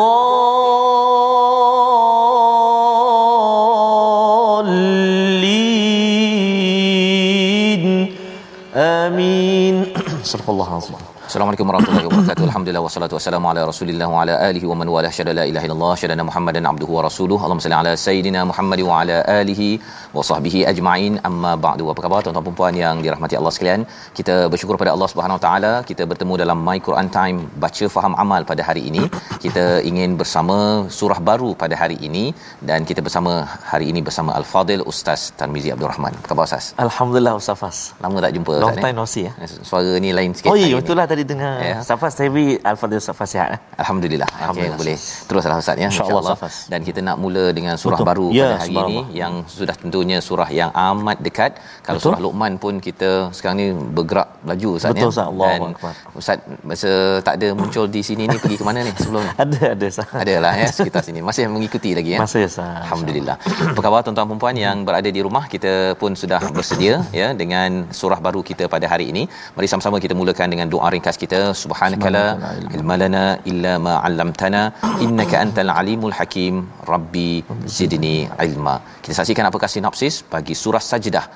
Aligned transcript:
آمين. 8.74 9.84
صدق 10.22 10.50
الله 10.50 10.68
العظيم. 10.68 11.07
Assalamualaikum 11.28 11.66
warahmatullahi 11.68 12.06
wabarakatuh. 12.08 12.44
Alhamdulillah 12.48 12.82
wassalatu 12.84 13.14
wassalamu 13.16 13.46
ala 13.50 13.62
Rasulillah 13.70 14.06
wa 14.12 14.20
ala 14.20 14.34
alihi 14.46 14.66
wa 14.70 14.76
man 14.80 14.88
wala 14.94 15.08
syada 15.16 15.32
la 15.38 15.42
ilaha 15.50 15.66
illallah 15.66 15.90
syada 16.02 16.24
Muhammadan 16.28 16.68
abduhu 16.70 16.92
wa 16.96 17.02
rasuluhu. 17.06 17.40
Allahumma 17.44 17.64
salli 17.64 17.76
ala 17.80 17.92
sayidina 18.04 18.40
Muhammad 18.50 18.80
wa 18.88 18.94
ala 19.00 19.16
alihi 19.40 19.66
wa 20.16 20.24
sahbihi 20.28 20.60
ajma'in. 20.70 21.20
Amma 21.30 21.52
ba'du. 21.64 21.90
Apa 21.92 22.04
khabar 22.04 22.20
tuan-tuan 22.26 22.46
dan 22.48 22.54
puan 22.60 22.76
yang 22.84 23.02
dirahmati 23.06 23.36
Allah 23.40 23.52
sekalian? 23.56 23.82
Kita 24.20 24.36
bersyukur 24.54 24.78
pada 24.82 24.94
Allah 24.94 25.08
Subhanahu 25.12 25.38
wa 25.38 25.42
taala 25.46 25.72
kita 25.90 26.06
bertemu 26.12 26.34
dalam 26.42 26.64
My 26.68 26.78
Quran 26.86 27.10
Time 27.18 27.44
baca 27.64 27.88
faham 27.96 28.16
amal 28.24 28.48
pada 28.52 28.64
hari 28.68 28.84
ini. 28.92 29.04
Kita 29.44 29.66
ingin 29.90 30.16
bersama 30.22 30.56
surah 31.00 31.20
baru 31.30 31.52
pada 31.64 31.76
hari 31.82 32.00
ini 32.08 32.24
dan 32.72 32.88
kita 32.92 33.04
bersama 33.08 33.34
hari 33.74 33.88
ini 33.92 34.02
bersama 34.08 34.32
Al-Fadil 34.40 34.86
Ustaz 34.94 35.28
Tarmizi 35.42 35.76
Abdul 35.76 35.90
Rahman. 35.92 36.16
Apa 36.22 36.32
khabar 36.32 36.48
Ustaz? 36.48 36.72
Alhamdulillah 36.88 37.36
Ustaz 37.42 37.60
Fas. 37.64 37.78
Lama 38.06 38.24
tak 38.28 38.32
jumpa 38.38 38.56
Long 38.64 38.72
Ustaz. 38.72 38.88
time 38.88 38.98
no 39.02 39.06
see 39.14 39.28
ya. 39.28 39.32
Suara 39.70 40.00
ni 40.06 40.16
lain 40.20 40.32
sikit. 40.32 40.52
Oh 40.54 40.58
iya 40.64 40.74
betul 40.80 40.96
lah 41.02 41.17
tadi 41.18 41.26
dengar 41.34 41.54
Ya. 41.58 41.76
Ustaz 41.82 41.98
Fas 41.98 42.14
tapi 42.14 42.44
Al-Fadhil 42.70 43.00
Ustaz 43.02 43.16
Fas 43.18 43.28
sihat 43.34 43.48
eh. 43.56 43.60
Alhamdulillah. 43.82 44.28
Alhamdulillah, 44.30 44.78
Okay, 44.78 44.80
boleh. 44.80 44.96
Ustaz. 44.96 45.26
Teruslah 45.28 45.58
Ustaz 45.58 45.76
ya. 45.82 45.88
InsyaAllah. 45.90 46.34
Safas. 46.38 46.54
Dan 46.70 46.80
kita 46.88 47.00
nak 47.02 47.16
mula 47.24 47.44
dengan 47.58 47.74
surah 47.82 47.98
Betul. 47.98 48.08
baru 48.10 48.26
Ya, 48.30 48.48
pada 48.54 48.58
hari 48.62 48.74
ini 48.78 48.98
yang 49.20 49.32
sudah 49.50 49.74
tentunya 49.82 50.18
surah 50.28 50.48
yang 50.60 50.70
amat 50.70 51.18
dekat. 51.26 51.52
Kalau 51.82 51.98
Betul. 51.98 52.06
surah 52.14 52.20
Luqman 52.24 52.52
pun 52.62 52.74
kita 52.86 53.10
sekarang 53.36 53.56
ni 53.62 53.68
bergerak 53.96 54.28
laju 54.46 54.68
Ustaz 54.78 54.90
Betul, 54.94 55.02
ya. 55.02 55.12
Ustaz. 55.12 55.26
Allahu 55.32 55.50
Dan 55.50 55.74
Akbar. 55.74 55.92
Ustaz 56.20 56.38
masa 56.70 56.90
tak 57.26 57.34
ada 57.40 57.48
muncul 57.60 57.84
di 57.96 58.02
sini 58.08 58.22
ni 58.30 58.36
pergi 58.42 58.56
ke 58.60 58.64
mana 58.68 58.78
ni 58.86 58.92
sebelum 59.02 59.22
ni? 59.26 59.32
Ada 59.42 59.60
ada 59.74 59.86
Ustaz. 59.92 60.08
Adalah 60.22 60.52
ya 60.60 60.68
sekitar 60.78 61.02
sini. 61.08 61.20
Masih 61.28 61.42
mengikuti 61.56 61.90
lagi 61.98 62.10
ya. 62.14 62.18
Masih 62.22 62.42
Ustaz. 62.50 62.84
Alhamdulillah. 62.84 63.36
Apa 63.72 63.80
khabar 63.84 64.00
tuan-tuan 64.06 64.28
dan 64.28 64.38
puan 64.42 64.56
yang 64.66 64.76
berada 64.86 65.08
di 65.16 65.20
rumah? 65.26 65.44
Kita 65.54 65.72
pun 66.00 66.12
sudah 66.22 66.40
bersedia 66.56 66.94
ya 67.20 67.28
dengan 67.42 67.88
surah 68.00 68.20
baru 68.26 68.40
kita 68.50 68.66
pada 68.74 68.86
hari 68.92 69.06
ini. 69.12 69.22
Mari 69.56 69.66
sama-sama 69.72 69.96
kita 70.04 70.14
mulakan 70.20 70.48
dengan 70.52 70.66
doa 70.74 70.88
ringkas 70.92 71.07
kita. 71.22 71.40
Subhanakala 71.62 72.24
ilma 72.76 72.96
lana 73.02 73.24
illa 73.52 73.72
ma 73.86 73.94
'allamtana 74.04 74.62
innaka 75.06 75.36
antal 75.44 75.72
alimul 75.80 76.14
hakim. 76.18 76.54
Rabbi 76.92 77.30
zidni 77.76 78.16
ilma. 78.48 78.76
Kita 79.04 79.16
saksikan 79.20 79.48
apakah 79.50 79.70
sinopsis 79.76 80.16
bagi 80.34 80.56
surah 80.64 80.84
Sajdah 80.90 81.26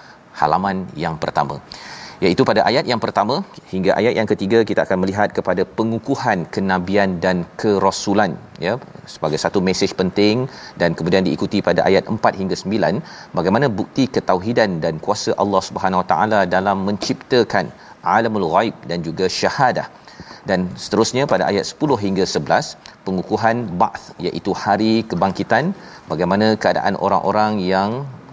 halaman 0.41 0.77
yang 1.05 1.17
pertama 1.25 1.57
iaitu 2.25 2.43
pada 2.49 2.61
ayat 2.71 2.85
yang 2.91 3.01
pertama 3.05 3.37
hingga 3.71 3.93
ayat 4.01 4.15
yang 4.19 4.29
ketiga 4.33 4.59
kita 4.71 4.81
akan 4.87 4.99
melihat 5.03 5.29
kepada 5.39 5.63
pengukuhan 5.79 6.39
kenabian 6.55 7.11
dan 7.25 7.37
kerasulan 7.61 8.33
ya 8.67 8.75
sebagai 9.15 9.39
satu 9.45 9.61
mesej 9.69 9.93
penting 10.01 10.47
dan 10.81 10.91
kemudian 10.99 11.27
diikuti 11.29 11.61
pada 11.69 11.81
ayat 11.89 12.05
4 12.17 12.41
hingga 12.41 12.57
9 12.63 13.39
bagaimana 13.39 13.69
bukti 13.81 14.05
ketauhidan 14.17 14.73
dan 14.85 15.03
kuasa 15.07 15.33
Allah 15.45 15.63
Subhanahu 15.69 16.03
Wa 16.03 16.09
Taala 16.13 16.41
dalam 16.57 16.79
menciptakan 16.89 17.67
alamul 18.17 18.47
ghaib 18.55 18.77
dan 18.91 18.99
juga 19.09 19.27
syahadah 19.41 19.87
dan 20.51 20.61
seterusnya 20.85 21.25
pada 21.33 21.45
ayat 21.51 21.65
10 21.71 21.99
hingga 22.05 22.25
11 22.27 22.75
pengukuhan 23.07 23.57
ba'th 23.83 24.07
iaitu 24.27 24.53
hari 24.63 24.93
kebangkitan 25.11 25.75
bagaimana 26.13 26.47
keadaan 26.63 26.97
orang-orang 27.07 27.63
yang 27.75 27.91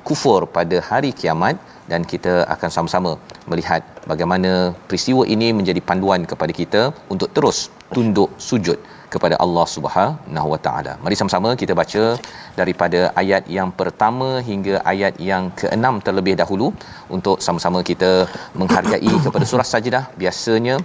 kufur 0.07 0.41
pada 0.57 0.77
hari 0.89 1.11
kiamat 1.19 1.55
dan 1.91 2.01
kita 2.11 2.33
akan 2.53 2.69
sama-sama 2.75 3.11
melihat 3.51 3.81
bagaimana 4.11 4.51
peristiwa 4.89 5.23
ini 5.35 5.49
menjadi 5.59 5.81
panduan 5.89 6.23
kepada 6.31 6.53
kita 6.61 6.81
untuk 7.13 7.29
terus 7.37 7.59
tunduk 7.95 8.29
sujud 8.49 8.79
kepada 9.13 9.35
Allah 9.45 9.65
Subhanahu 9.75 10.47
Wa 10.53 10.59
Taala. 10.65 10.93
Mari 11.03 11.15
sama-sama 11.19 11.49
kita 11.61 11.73
baca 11.81 12.03
daripada 12.59 12.99
ayat 13.21 13.43
yang 13.57 13.69
pertama 13.79 14.29
hingga 14.49 14.75
ayat 14.93 15.15
yang 15.31 15.45
keenam 15.61 15.97
terlebih 16.07 16.35
dahulu 16.41 16.69
untuk 17.17 17.37
sama-sama 17.47 17.81
kita 17.91 18.11
menghargai 18.61 19.13
kepada 19.25 19.45
surah 19.51 19.67
Sajdah. 19.73 20.03
Biasanya 20.21 20.77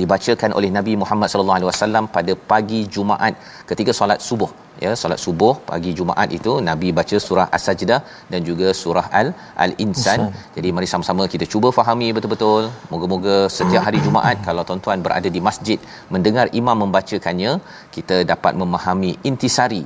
dibacakan 0.00 0.50
oleh 0.58 0.70
Nabi 0.76 0.92
Muhammad 1.02 1.28
sallallahu 1.32 1.58
alaihi 1.58 1.70
wasallam 1.70 2.04
pada 2.16 2.32
pagi 2.52 2.80
Jumaat 2.94 3.34
ketika 3.70 3.92
solat 4.00 4.20
subuh. 4.28 4.50
Ya 4.84 4.92
solat 5.00 5.20
subuh 5.24 5.52
pagi 5.70 5.90
Jumaat 5.98 6.28
itu 6.38 6.52
Nabi 6.68 6.88
baca 6.98 7.16
surah 7.26 7.46
As-Sajdah 7.56 8.00
dan 8.32 8.40
juga 8.48 8.68
surah 8.82 9.06
Al 9.20 9.28
Al-Insan. 9.64 10.20
Jadi 10.56 10.68
mari 10.76 10.88
sama-sama 10.92 11.24
kita 11.34 11.46
cuba 11.52 11.70
fahami 11.78 12.08
betul-betul. 12.16 12.64
Moga-moga 12.92 13.36
setiap 13.58 13.84
hari 13.88 14.00
Jumaat 14.06 14.38
kalau 14.48 14.64
tuan-tuan 14.70 15.04
berada 15.06 15.30
di 15.36 15.42
masjid 15.48 15.78
mendengar 16.16 16.46
imam 16.60 16.78
membacakannya 16.84 17.52
kita 17.96 18.18
dapat 18.32 18.54
memahami 18.62 19.12
intisari 19.30 19.84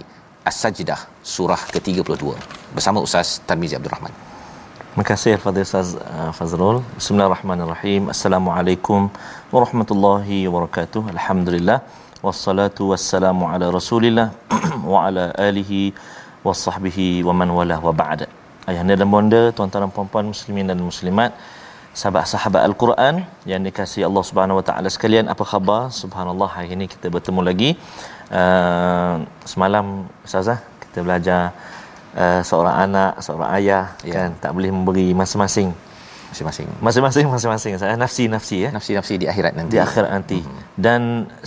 As-Sajdah 0.51 1.01
surah 1.35 1.63
ke-32. 1.75 2.25
Bersama 2.77 2.99
Ustaz 3.09 3.29
Tarmizi 3.49 3.77
Abdul 3.81 3.95
Rahman. 3.97 4.15
Terima 4.99 5.15
kasih 5.15 5.31
Al-Fadhil 5.37 5.67
Ustaz 5.69 5.89
uh, 5.95 6.31
Fazrul. 6.37 6.79
Bismillahirrahmanirrahim. 6.99 8.03
Assalamualaikum 8.15 9.03
warahmatullahi 9.55 10.45
wabarakatuh. 10.47 11.09
Alhamdulillah. 11.17 11.81
Wassalatu 12.27 12.93
wassalamu 12.93 13.49
ala 13.49 13.67
Rasulillah 13.73 14.29
wa 14.93 15.07
ala 15.07 15.25
alihi 15.49 15.95
wa 16.45 16.53
sahbihi 16.65 17.25
wa 17.29 17.33
man 17.41 17.49
wala 17.59 17.77
wa 17.87 17.93
ba'da. 18.01 18.27
Ayahanda 18.69 18.95
dan 19.01 19.09
bonda, 19.09 19.43
tuan-tuan 19.57 19.89
dan 19.89 19.93
puan-puan 19.97 20.29
muslimin 20.33 20.69
dan 20.69 20.77
muslimat, 20.77 21.33
sahabat-sahabat 21.97 22.61
Al-Quran 22.69 23.25
yang 23.49 23.65
dikasihi 23.65 24.05
Allah 24.05 24.25
Subhanahu 24.31 24.61
wa 24.61 24.65
taala 24.69 24.93
sekalian, 24.93 25.33
apa 25.33 25.45
khabar? 25.49 25.89
Subhanallah, 26.03 26.49
hari 26.53 26.77
ini 26.77 26.85
kita 26.85 27.09
bertemu 27.09 27.41
lagi. 27.49 27.71
Uh, 28.29 29.25
semalam 29.49 30.05
Ustazah 30.29 30.61
kita 30.85 31.01
belajar 31.01 31.57
uh, 32.13 32.45
seorang 32.45 32.77
anak, 32.85 33.25
seorang 33.25 33.49
ayah 33.57 33.97
Ya. 34.05 34.13
kan 34.13 34.29
tak 34.37 34.53
boleh 34.53 34.69
memberi 34.69 35.17
masing-masing 35.17 35.73
masing-masing. 36.33 36.67
Masing-masing 36.87 37.27
masing-masing. 37.35 37.73
Saya 37.81 37.95
nafsi-nafsi 38.05 38.57
ya. 38.65 38.71
Nafsi-nafsi 38.77 39.15
di 39.23 39.27
akhirat 39.33 39.53
nanti. 39.59 39.73
Di 39.75 39.81
akhirat 39.87 40.11
nanti. 40.17 40.39
Dan 40.77 41.01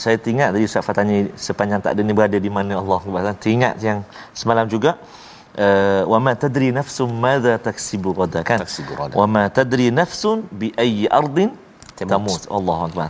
saya 0.03 0.17
teringat 0.23 0.49
tadi 0.53 0.65
Ustaz 0.69 0.83
Fah 0.87 0.95
tanya 0.99 1.17
sepanjang 1.47 1.79
tak 1.85 1.91
ada 1.95 2.01
ni 2.07 2.13
berada 2.17 2.37
di 2.47 2.51
mana 2.57 2.73
Allah 2.81 2.99
Subhanahu 3.05 3.37
teringat 3.43 3.75
yang 3.87 3.99
semalam 4.41 4.65
juga 4.67 4.91
uh, 5.65 6.03
wa 6.11 6.19
ma 6.25 6.33
tadri 6.43 6.69
nafsum 6.79 7.09
madza 7.25 7.55
taksibu 7.67 8.11
ghadan 8.19 8.43
kan? 8.49 8.59
Taksibu 8.63 8.93
ghadan. 8.99 9.15
wa 9.19 9.25
ma 9.35 9.43
tadri 9.57 9.87
nafsun 9.99 10.47
bi 10.61 10.69
ayyi 10.83 11.07
ardin 11.21 11.51
Tamut. 11.99 12.11
tamut. 12.11 12.41
Allah 12.57 12.77
Akbar 12.87 13.09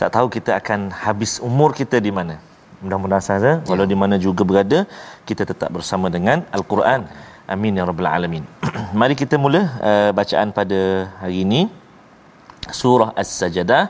tak 0.00 0.10
tahu 0.16 0.26
kita 0.36 0.56
akan 0.60 0.80
habis 1.04 1.32
umur 1.48 1.70
kita 1.80 2.00
di 2.06 2.12
mana. 2.18 2.40
Mudah-mudahan 2.80 3.24
saja 3.30 3.52
walau 3.68 3.84
di 3.84 3.96
mana 4.02 4.16
juga 4.26 4.42
berada 4.50 4.78
kita 5.28 5.44
tetap 5.50 5.68
bersama 5.76 6.08
dengan 6.08 6.48
al-Quran 6.56 7.04
amin 7.53 7.79
ya 7.79 7.83
rabbal 7.89 8.09
alamin 8.17 8.43
mari 8.99 9.15
kita 9.21 9.35
mula 9.45 9.61
uh, 9.89 10.11
bacaan 10.19 10.49
pada 10.59 10.81
hari 11.21 11.37
ini 11.45 11.61
surah 12.79 13.09
as-sajdah 13.21 13.83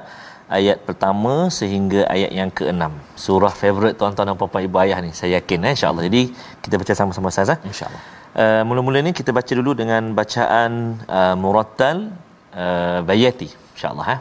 ayat 0.57 0.77
pertama 0.87 1.33
sehingga 1.59 2.01
ayat 2.15 2.31
yang 2.39 2.49
keenam 2.57 2.93
surah 3.25 3.53
favorite 3.61 3.95
tuan-tuan 3.99 4.27
dan 4.29 4.35
puan-puan 4.39 4.63
ibu 4.67 4.77
ayah 4.83 4.97
ni 5.05 5.11
saya 5.19 5.31
yakin 5.39 5.59
eh 5.67 5.73
insyaallah 5.75 6.03
jadi 6.09 6.21
kita 6.63 6.75
baca 6.81 6.93
sama-sama 7.01 7.29
saja 7.39 7.55
insyaallah 7.71 8.03
Uh, 8.35 8.67
mula-mula 8.67 8.99
ni 8.99 9.11
kita 9.15 9.31
baca 9.31 9.47
dulu 9.47 9.71
dengan 9.81 10.11
bacaan 10.11 10.99
uh, 11.07 11.35
murattal 11.39 12.11
uh, 12.51 12.99
bayati 13.07 13.47
insyaallah 13.75 14.07
eh 14.15 14.19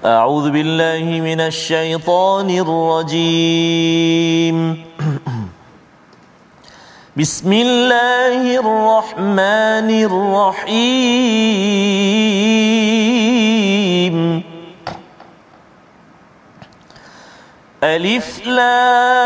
أعوذ 0.00 0.46
بالله 0.56 1.04
من 1.20 1.40
الشيطان 1.52 2.48
الرجيم 2.64 4.56
بسم 7.17 7.53
الله 7.53 8.59
الرحمن 8.59 9.89
الرحيم 13.55 14.15
ألف 17.83 18.47
لام 18.47 19.21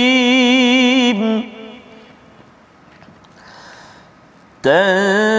ميم 0.00 1.50
تنزيل 4.62 5.29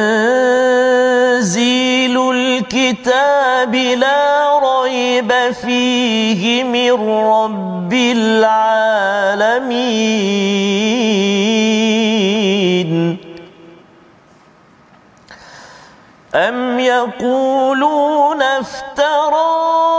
الكتاب 2.73 3.75
لا 3.75 4.59
ريب 4.59 5.51
فيه 5.51 6.63
من 6.63 6.91
رب 7.27 7.93
العالمين. 7.93 8.61
أم 16.35 16.79
يقولون 16.79 18.41
افتراه؟ 18.41 19.91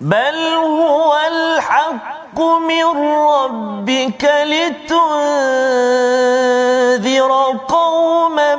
بل 0.00 0.36
هو 0.54 1.07
الحق 2.38 2.58
من 2.58 2.84
ربك 3.12 4.24
لتنذر 4.44 4.90
قوما 7.68 8.56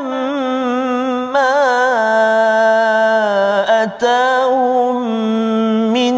ما 1.34 1.56
أتاهم 3.84 4.96
من 5.94 6.14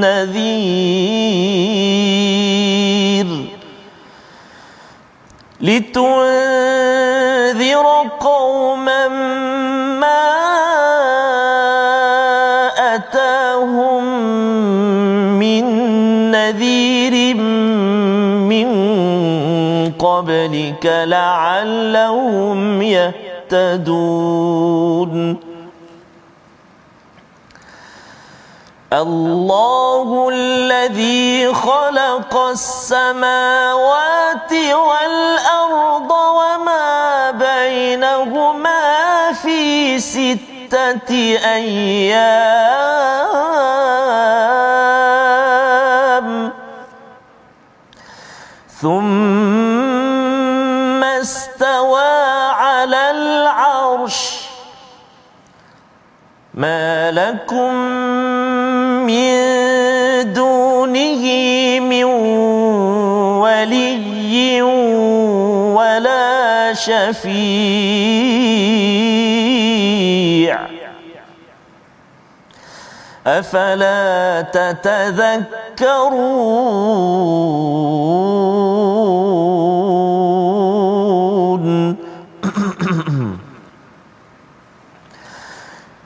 نذير 0.00 0.68
لتنذر 5.60 6.27
قبلك 20.78 21.08
لعلهم 21.08 22.82
يهتدون. 22.82 23.88
الله 28.92 30.28
الذي 30.32 31.54
خلق 31.54 32.36
السماوات 32.36 34.52
والأرض 34.52 36.10
وما 36.10 37.30
بينهما 37.30 39.32
في 39.32 40.00
ستة 40.00 41.38
أيام. 41.44 43.07
شفيع 67.08 67.38
أفلا 73.26 74.42
تتذكرون؟ 74.52 75.58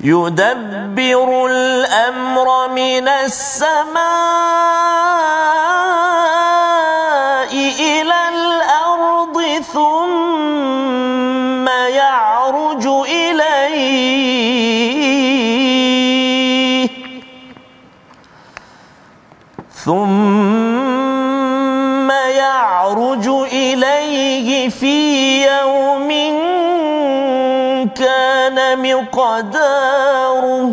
يدبر 0.00 1.46
الأمر 1.46 2.68
من 2.68 3.08
السماء. 3.08 5.01
ثم 19.84 20.92
يعرج 22.10 23.26
إليه 23.52 24.68
في 24.68 24.96
يوم 25.46 26.08
كان 27.94 28.58
مقداره. 28.82 30.72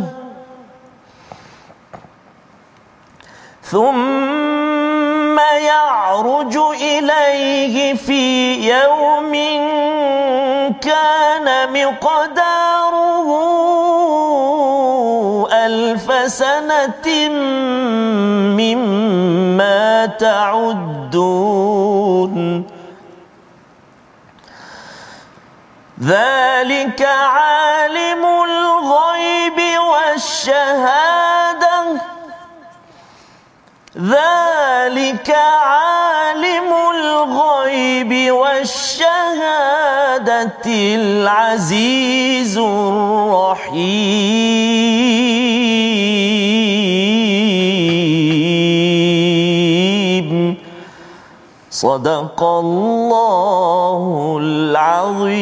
ثم 3.64 5.40
يعرج 5.40 6.58
إليه 6.82 7.94
في 7.94 8.54
يوم 8.70 9.34
كان 10.82 11.48
مقداره. 11.74 13.59
ألف 16.30 16.38
سنة 16.38 17.30
مما 18.54 20.06
تعدون. 20.06 21.16
ذلك 26.04 27.02
عالم 27.02 28.26
الغيب 28.26 29.60
والشهادة. 29.92 31.68
ذلك 33.98 35.30
عالم 35.64 36.74
الغيب 36.96 38.32
والشهادة 38.32 39.50
العزيز 40.96 42.58
الرحيم. 42.58 43.80
صدق 51.79 52.43
الله 52.43 54.39
العظيم 54.41 55.35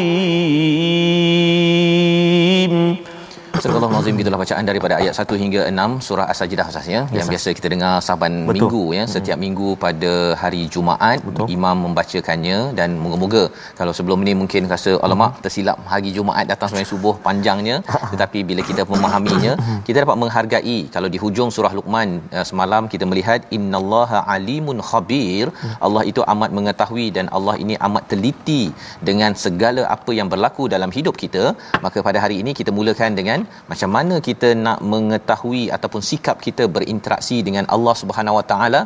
Surah 3.67 3.89
Al-Azim 3.91 4.19
gitulah 4.19 4.39
bacaan 4.41 4.65
daripada 4.69 4.93
ayat 4.99 5.13
1 5.21 5.39
hingga 5.41 5.61
6 5.69 6.05
surah 6.07 6.25
As-Sajdah 6.31 6.67
yes, 6.73 7.09
yang 7.17 7.27
biasa 7.31 7.49
kita 7.57 7.67
dengar 7.73 7.93
saban 8.07 8.33
Betul. 8.33 8.55
minggu 8.57 8.83
ya 8.97 9.03
setiap 9.13 9.37
hmm. 9.37 9.43
minggu 9.45 9.69
pada 9.83 10.11
hari 10.41 10.61
Jumaat 10.73 11.19
Betul. 11.27 11.47
imam 11.55 11.77
membacakannya 11.85 12.57
dan 12.79 12.89
moga-moga 13.03 13.43
kalau 13.79 13.93
sebelum 13.97 14.21
ni 14.27 14.33
mungkin 14.41 14.69
rasa 14.73 14.93
alamak 15.07 15.33
tersilap 15.45 15.79
hari 15.93 16.11
Jumaat 16.17 16.45
datang 16.51 16.69
sembahyang 16.71 16.91
subuh 16.93 17.13
panjangnya 17.27 17.77
tetapi 18.13 18.41
bila 18.51 18.63
kita 18.69 18.85
memahaminya 18.93 19.53
kita 19.89 19.97
dapat 20.05 20.17
menghargai 20.23 20.79
kalau 20.95 21.11
di 21.15 21.21
hujung 21.23 21.51
surah 21.57 21.73
Luqman 21.79 22.09
uh, 22.37 22.45
semalam 22.51 22.85
kita 22.93 23.07
melihat 23.11 23.51
innallaha 23.59 24.21
alimun 24.37 24.79
khabir 24.91 25.45
Allah 25.87 26.05
itu 26.13 26.23
amat 26.35 26.53
mengetahui 26.59 27.07
dan 27.19 27.27
Allah 27.39 27.57
ini 27.65 27.77
amat 27.89 28.05
teliti 28.13 28.63
dengan 29.11 29.33
segala 29.45 29.83
apa 29.97 30.13
yang 30.21 30.31
berlaku 30.35 30.65
dalam 30.75 30.93
hidup 30.99 31.17
kita 31.25 31.45
maka 31.87 31.99
pada 32.09 32.21
hari 32.25 32.37
ini 32.43 32.53
kita 32.61 32.73
mulakan 32.79 33.13
dengan 33.21 33.39
macam 33.71 33.89
mana 33.95 34.15
kita 34.27 34.49
nak 34.65 34.79
mengetahui 34.93 35.63
ataupun 35.75 36.01
sikap 36.09 36.37
kita 36.47 36.65
berinteraksi 36.75 37.37
dengan 37.47 37.65
Allah 37.75 37.95
Subhanahu 38.01 38.37
Wa 38.39 38.45
Taala? 38.51 38.81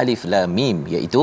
Alif 0.00 0.22
lam 0.32 0.48
mim 0.58 0.78
iaitu 0.94 1.22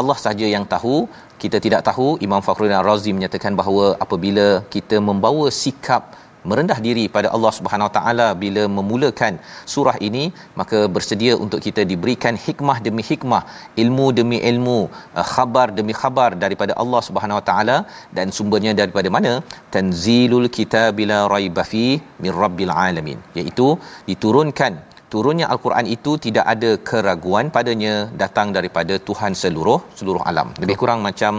Allah 0.00 0.16
sahaja 0.22 0.46
yang 0.54 0.64
tahu 0.74 0.96
kita 1.42 1.58
tidak 1.64 1.82
tahu. 1.88 2.06
Imam 2.26 2.40
Fakhruddin 2.46 2.78
Ar-Razi 2.80 3.10
menyatakan 3.16 3.52
bahawa 3.60 3.86
apabila 4.04 4.46
kita 4.74 4.96
membawa 5.08 5.46
sikap 5.62 6.02
merendah 6.50 6.78
diri 6.86 7.04
pada 7.16 7.28
Allah 7.36 7.52
Subhanahu 7.58 7.88
Wa 7.88 7.94
Taala 7.98 8.28
bila 8.42 8.62
memulakan 8.78 9.34
surah 9.74 9.96
ini 10.08 10.24
maka 10.60 10.80
bersedia 10.96 11.34
untuk 11.44 11.60
kita 11.66 11.84
diberikan 11.92 12.34
hikmah 12.46 12.78
demi 12.86 13.04
hikmah 13.10 13.42
ilmu 13.84 14.06
demi 14.20 14.40
ilmu 14.50 14.78
uh, 15.18 15.26
khabar 15.34 15.66
demi 15.78 15.94
khabar 16.00 16.30
daripada 16.44 16.74
Allah 16.84 17.02
Subhanahu 17.08 17.40
Wa 17.40 17.46
Taala. 17.50 17.78
Dan 18.18 18.26
sumbernya 18.38 18.74
daripada 18.82 19.08
mana? 19.16 19.32
Tanzilul 19.76 20.48
kitabila 20.58 21.20
raiba 21.34 21.64
fi 21.72 21.86
min 22.24 22.32
rabbil 22.42 22.74
alamin. 22.88 23.18
Iaitu 23.38 23.68
diturunkan 24.10 24.74
turunnya 25.12 25.46
al-Quran 25.54 25.86
itu 25.96 26.12
tidak 26.24 26.46
ada 26.54 26.70
keraguan 26.88 27.46
padanya 27.56 27.94
datang 28.22 28.48
daripada 28.56 28.94
Tuhan 29.08 29.32
seluruh 29.42 29.78
seluruh 29.98 30.22
alam. 30.30 30.48
Lebih 30.62 30.76
kurang 30.82 31.00
macam 31.08 31.32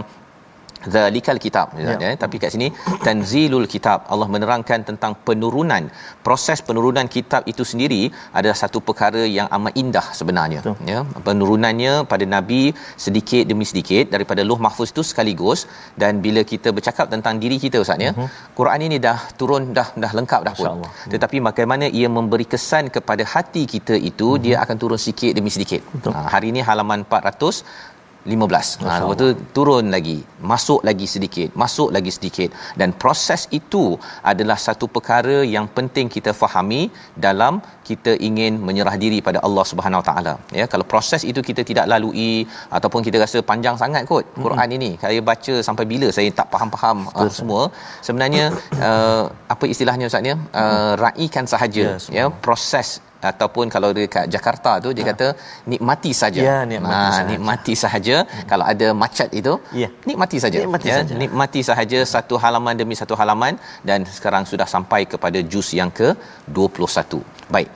zalikal 0.94 1.38
kitab 1.44 1.74
ya. 1.84 1.94
ya 2.04 2.10
tapi 2.22 2.36
kat 2.42 2.52
sini 2.54 2.68
tanzilul 3.06 3.66
kitab 3.74 3.98
Allah 4.12 4.28
menerangkan 4.34 4.80
tentang 4.90 5.12
penurunan 5.26 5.84
proses 6.26 6.58
penurunan 6.68 7.06
kitab 7.16 7.42
itu 7.52 7.64
sendiri 7.72 8.02
adalah 8.38 8.56
satu 8.62 8.78
perkara 8.88 9.22
yang 9.38 9.48
amat 9.56 9.74
indah 9.82 10.06
sebenarnya 10.20 10.60
Betul. 10.64 10.90
ya 10.92 11.00
penurunannya 11.28 11.92
pada 12.12 12.24
nabi 12.34 12.62
sedikit 13.06 13.44
demi 13.50 13.66
sedikit 13.70 14.04
daripada 14.14 14.42
luh 14.50 14.60
mahfuz 14.66 14.92
itu 14.94 15.04
sekaligus 15.10 15.60
dan 16.02 16.22
bila 16.26 16.42
kita 16.52 16.68
bercakap 16.76 17.06
tentang 17.14 17.34
diri 17.42 17.58
kita 17.64 17.78
ustaz 17.84 18.06
ya 18.06 18.12
uh-huh. 18.12 18.28
Quran 18.58 18.80
ini 18.88 18.98
dah 19.06 19.18
turun 19.40 19.64
dah 19.78 19.88
dah 20.02 20.12
lengkap 20.18 20.40
dah 20.48 20.54
pun 20.60 20.68
uh-huh. 20.70 21.10
tetapi 21.14 21.36
bagaimana 21.48 21.86
ia 22.00 22.08
memberi 22.18 22.46
kesan 22.54 22.86
kepada 22.96 23.26
hati 23.34 23.64
kita 23.74 23.96
itu 24.10 24.28
uh-huh. 24.30 24.42
dia 24.46 24.56
akan 24.64 24.76
turun 24.82 25.00
sikit 25.08 25.32
demi 25.38 25.50
sedikit 25.56 25.82
ha, 26.14 26.20
hari 26.34 26.46
ini 26.52 26.60
halaman 26.68 27.00
400 27.06 27.96
15. 28.26 28.82
Ha 28.84 28.94
lepas 29.00 29.16
tu 29.22 29.28
turun 29.56 29.84
lagi, 29.94 30.18
masuk 30.50 30.80
lagi 30.88 31.06
sedikit, 31.14 31.48
masuk 31.62 31.88
lagi 31.96 32.10
sedikit 32.16 32.50
dan 32.80 32.90
proses 33.02 33.42
itu 33.58 33.84
adalah 34.30 34.58
satu 34.66 34.86
perkara 34.96 35.36
yang 35.54 35.66
penting 35.76 36.06
kita 36.16 36.32
fahami 36.40 36.80
dalam 37.26 37.62
kita 37.88 38.12
ingin 38.28 38.52
menyerah 38.68 38.96
diri 39.02 39.18
pada 39.28 39.38
Allah 39.46 39.64
Subhanahu 39.70 40.00
Wa 40.02 40.06
Taala. 40.08 40.34
Ya, 40.60 40.64
kalau 40.72 40.84
proses 40.92 41.22
itu 41.30 41.40
kita 41.48 41.64
tidak 41.70 41.86
lalui 41.92 42.32
ataupun 42.78 43.00
kita 43.06 43.18
rasa 43.24 43.40
panjang 43.50 43.76
sangat 43.82 44.04
kot 44.10 44.24
Quran 44.44 44.58
mm-hmm. 44.58 44.76
ini, 44.78 44.90
saya 45.04 45.20
baca 45.30 45.54
sampai 45.68 45.86
bila 45.92 46.08
saya 46.18 46.30
tak 46.40 46.48
faham-faham 46.54 46.98
uh, 47.18 47.30
semua. 47.40 47.62
Sebenarnya 48.08 48.44
uh, 48.88 49.24
apa 49.54 49.64
istilahnya 49.74 50.08
ustaz 50.12 50.30
ya? 50.30 50.36
Uh, 50.62 50.92
raikan 51.04 51.46
sahaja 51.54 51.84
yes, 51.96 52.06
ya, 52.18 52.26
proses 52.46 52.88
ataupun 53.30 53.66
kalau 53.74 53.90
dekat 53.96 54.26
Jakarta 54.34 54.72
tu 54.84 54.90
dia 54.96 55.04
ha. 55.06 55.10
kata 55.12 55.26
nikmati 55.72 56.12
saja. 56.20 56.42
Ya, 56.48 56.58
nikmati 56.72 56.98
ha, 56.98 57.10
sahaja. 57.16 57.30
nikmati 57.32 57.72
sahaja. 57.82 58.16
Hmm. 58.22 58.46
Kalau 58.50 58.64
ada 58.72 58.88
macet 59.02 59.30
itu, 59.40 59.54
ya. 59.82 59.88
nikmati 60.08 60.38
saja. 60.44 60.58
Nikmati 60.64 60.88
ya, 60.90 60.96
saja. 61.00 61.14
nikmati 61.22 61.60
sahaja 61.70 62.00
satu 62.14 62.36
halaman 62.44 62.74
demi 62.82 62.94
satu 63.00 63.14
halaman 63.20 63.56
dan 63.88 64.06
sekarang 64.18 64.44
sudah 64.52 64.68
sampai 64.74 65.00
kepada 65.12 65.40
juz 65.42 65.70
yang 65.80 65.90
ke-21. 65.90 67.22
Baik. 67.54 67.68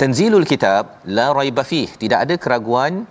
Tanzilul 0.00 0.46
kitab 0.48 1.04
la 1.16 1.28
raiba 1.38 1.62
fih. 1.70 1.86
Tidak 2.02 2.18
ada 2.24 2.34
keraguan 2.44 3.04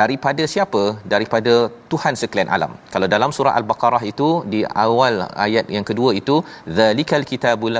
daripada 0.00 0.42
siapa? 0.52 0.82
Daripada 1.12 1.54
Tuhan 1.92 2.14
sekalian 2.20 2.50
alam. 2.56 2.72
Kalau 2.94 3.06
dalam 3.14 3.30
surah 3.36 3.54
al-baqarah 3.60 4.02
itu 4.12 4.28
di 4.52 4.60
awal 4.84 5.14
ayat 5.46 5.66
yang 5.76 5.86
kedua 5.90 6.10
itu 6.20 6.36
zalikal 6.80 7.24
kitabul 7.30 7.78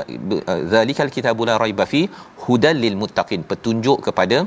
zalikal 0.73 1.11
kitabul 1.17 1.51
raiba 1.63 1.85
fi 1.93 2.01
hudal 2.45 2.77
lil 2.85 2.97
muttaqin. 3.03 3.43
Petunjuk 3.51 3.99
kepada 4.07 4.39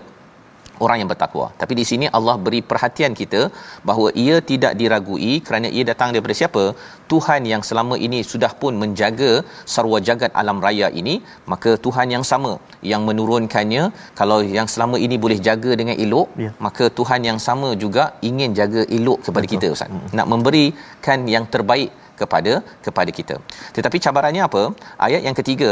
orang 0.85 0.99
yang 1.01 1.11
bertakwa. 1.13 1.47
Tapi 1.61 1.73
di 1.81 1.85
sini 1.91 2.07
Allah 2.19 2.35
beri 2.47 2.61
perhatian 2.71 3.13
kita 3.21 3.41
bahawa 3.89 4.09
ia 4.25 4.37
tidak 4.51 4.73
diragui 4.81 5.33
kerana 5.47 5.69
ia 5.77 5.85
datang 5.91 6.11
daripada 6.15 6.37
siapa? 6.41 6.65
Tuhan 7.13 7.43
yang 7.53 7.63
selama 7.69 7.95
ini 8.07 8.21
sudah 8.33 8.53
pun 8.63 8.75
menjaga 8.83 9.33
sarwa 9.75 9.99
jagat 10.09 10.33
alam 10.43 10.61
raya 10.67 10.89
ini, 11.01 11.15
maka 11.53 11.73
Tuhan 11.87 12.09
yang 12.15 12.25
sama 12.31 12.53
yang 12.93 13.03
menurunkannya 13.09 13.83
kalau 14.21 14.39
yang 14.59 14.69
selama 14.75 14.99
ini 15.07 15.19
boleh 15.25 15.39
jaga 15.49 15.73
dengan 15.81 15.97
elok, 16.07 16.29
ya. 16.45 16.53
maka 16.67 16.87
Tuhan 17.01 17.21
yang 17.31 17.41
sama 17.49 17.71
juga 17.85 18.05
ingin 18.31 18.53
jaga 18.61 18.85
elok 18.99 19.21
kepada 19.27 19.47
Betul. 19.47 19.55
kita 19.57 19.69
Ustaz. 19.77 19.93
Hmm. 19.93 20.09
Nak 20.19 20.29
memberikan 20.33 21.21
yang 21.35 21.47
terbaik 21.55 21.93
kepada 22.21 22.53
kepada 22.87 23.11
kita. 23.19 23.37
Tetapi 23.77 23.97
cabarannya 24.05 24.43
apa? 24.49 24.63
Ayat 25.07 25.23
yang 25.27 25.37
ketiga 25.41 25.71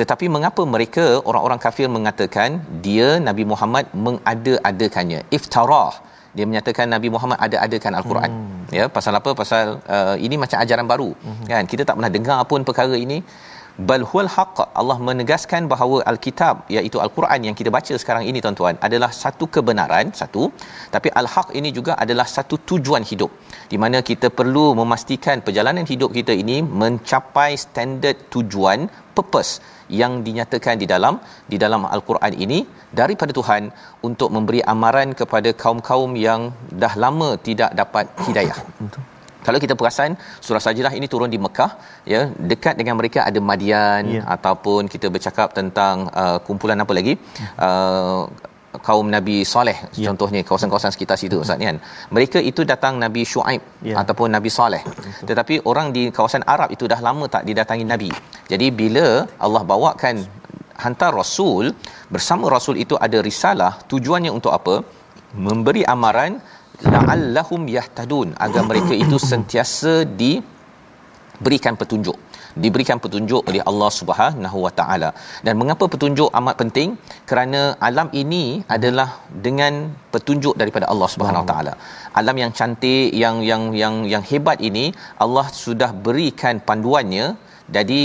tetapi 0.00 0.26
mengapa 0.34 0.62
mereka 0.74 1.04
orang-orang 1.28 1.60
kafir 1.64 1.86
mengatakan 1.96 2.62
dia 2.86 3.08
Nabi 3.28 3.44
Muhammad 3.52 3.84
mengada-adakannya? 4.06 5.20
Iftarah. 5.36 5.92
Dia 6.36 6.44
menyatakan 6.50 6.86
Nabi 6.94 7.08
Muhammad 7.14 7.38
ada-adakan 7.46 7.92
al-Quran. 7.98 8.30
Hmm. 8.30 8.62
ya 8.78 8.84
pasal 8.96 9.12
apa? 9.20 9.30
Pasal 9.40 9.64
uh, 9.96 10.14
ini 10.26 10.36
macam 10.42 10.58
ajaran 10.64 10.86
baru. 10.92 11.10
Hmm. 11.26 11.44
kan? 11.50 11.64
Kita 11.72 11.82
tak 11.88 11.94
pernah 11.98 12.12
dengar 12.16 12.38
pun 12.50 12.62
perkara 12.68 12.94
ini 13.06 13.18
bal 13.86 14.02
huwal 14.10 14.28
haqq 14.36 14.58
Allah 14.80 14.96
menegaskan 15.08 15.62
bahawa 15.72 15.98
al-kitab 16.10 16.54
iaitu 16.76 16.98
al-Quran 17.04 17.40
yang 17.46 17.56
kita 17.58 17.70
baca 17.76 17.94
sekarang 18.02 18.24
ini 18.30 18.38
tuan-tuan 18.44 18.76
adalah 18.86 19.10
satu 19.22 19.46
kebenaran 19.54 20.06
satu 20.20 20.42
tapi 20.94 21.08
al-haq 21.20 21.48
ini 21.60 21.70
juga 21.76 21.94
adalah 22.04 22.26
satu 22.36 22.58
tujuan 22.70 23.04
hidup 23.10 23.30
di 23.72 23.78
mana 23.82 23.98
kita 24.10 24.30
perlu 24.38 24.64
memastikan 24.80 25.44
perjalanan 25.46 25.86
hidup 25.92 26.10
kita 26.18 26.34
ini 26.42 26.56
mencapai 26.82 27.50
standard 27.66 28.18
tujuan 28.34 28.90
purpose 29.18 29.52
yang 30.00 30.14
dinyatakan 30.26 30.76
di 30.82 30.88
dalam 30.94 31.14
di 31.52 31.56
dalam 31.64 31.84
al-Quran 31.96 32.34
ini 32.46 32.58
daripada 33.00 33.34
Tuhan 33.38 33.70
untuk 34.08 34.30
memberi 34.36 34.62
amaran 34.74 35.12
kepada 35.20 35.52
kaum-kaum 35.62 36.12
yang 36.26 36.50
dah 36.82 36.94
lama 37.04 37.30
tidak 37.48 37.70
dapat 37.82 38.06
hidayah. 38.26 38.58
Kalau 39.46 39.58
kita 39.64 39.74
perasan 39.80 40.10
surah 40.46 40.62
Sajdah 40.64 40.92
ini 40.98 41.06
turun 41.12 41.30
di 41.34 41.38
Mekah 41.44 41.70
ya 42.12 42.20
dekat 42.50 42.74
dengan 42.80 42.94
mereka 43.00 43.20
ada 43.28 43.40
Madian 43.50 44.02
ya. 44.16 44.22
ataupun 44.34 44.90
kita 44.94 45.06
bercakap 45.14 45.48
tentang 45.58 46.06
uh, 46.22 46.38
kumpulan 46.46 46.84
apa 46.84 46.92
lagi 46.98 47.14
uh, 47.66 48.22
kaum 48.86 49.06
Nabi 49.14 49.36
Saleh 49.52 49.76
ya. 50.00 50.06
contohnya 50.08 50.40
kawasan-kawasan 50.48 50.92
sekitar 50.94 51.16
situ 51.22 51.36
Ustaz 51.44 51.62
kan 51.68 51.78
mereka 52.16 52.38
itu 52.50 52.62
datang 52.72 52.94
Nabi 53.04 53.22
Shu'aib 53.32 53.62
ya. 53.90 53.94
ataupun 54.02 54.28
Nabi 54.36 54.50
Saleh 54.58 54.82
tetapi 55.30 55.54
orang 55.70 55.88
di 55.96 56.02
kawasan 56.18 56.44
Arab 56.54 56.70
itu 56.76 56.84
dah 56.92 57.00
lama 57.08 57.26
tak 57.34 57.44
didatangi 57.48 57.86
Nabi 57.92 58.10
jadi 58.52 58.68
bila 58.80 59.06
Allah 59.46 59.62
bawakan 59.72 60.16
hantar 60.84 61.12
rasul 61.22 61.64
bersama 62.14 62.46
rasul 62.56 62.76
itu 62.84 62.94
ada 63.06 63.18
risalah 63.28 63.72
tujuannya 63.92 64.32
untuk 64.38 64.52
apa 64.58 64.74
memberi 65.46 65.82
amaran 65.94 66.32
la'allahum 66.84 67.62
yahtadun 67.76 68.38
agar 68.46 68.62
mereka 68.70 68.94
itu 68.94 69.18
sentiasa 69.30 70.06
diberikan 70.22 71.74
petunjuk 71.80 72.18
diberikan 72.64 72.98
petunjuk 73.04 73.42
oleh 73.50 73.62
Allah 73.70 73.90
Subhanahu 73.98 74.58
Wa 74.66 74.72
Taala. 74.78 75.10
Dan 75.46 75.54
mengapa 75.60 75.84
petunjuk 75.92 76.28
amat 76.38 76.54
penting? 76.62 76.88
Kerana 77.30 77.60
alam 77.88 78.08
ini 78.22 78.44
adalah 78.76 79.08
dengan 79.46 79.94
petunjuk 80.14 80.54
daripada 80.60 80.90
Allah 80.92 81.08
Subhanahu 81.14 81.44
Wa 81.44 81.48
Taala. 81.50 81.72
Alam 82.20 82.36
yang 82.42 82.52
cantik, 82.58 83.14
yang 83.22 83.38
yang 83.50 83.62
yang 83.82 83.94
yang 84.12 84.24
hebat 84.30 84.58
ini 84.70 84.90
Allah 85.24 85.46
sudah 85.64 85.90
berikan 86.06 86.58
panduannya. 86.68 87.26
Jadi 87.76 88.02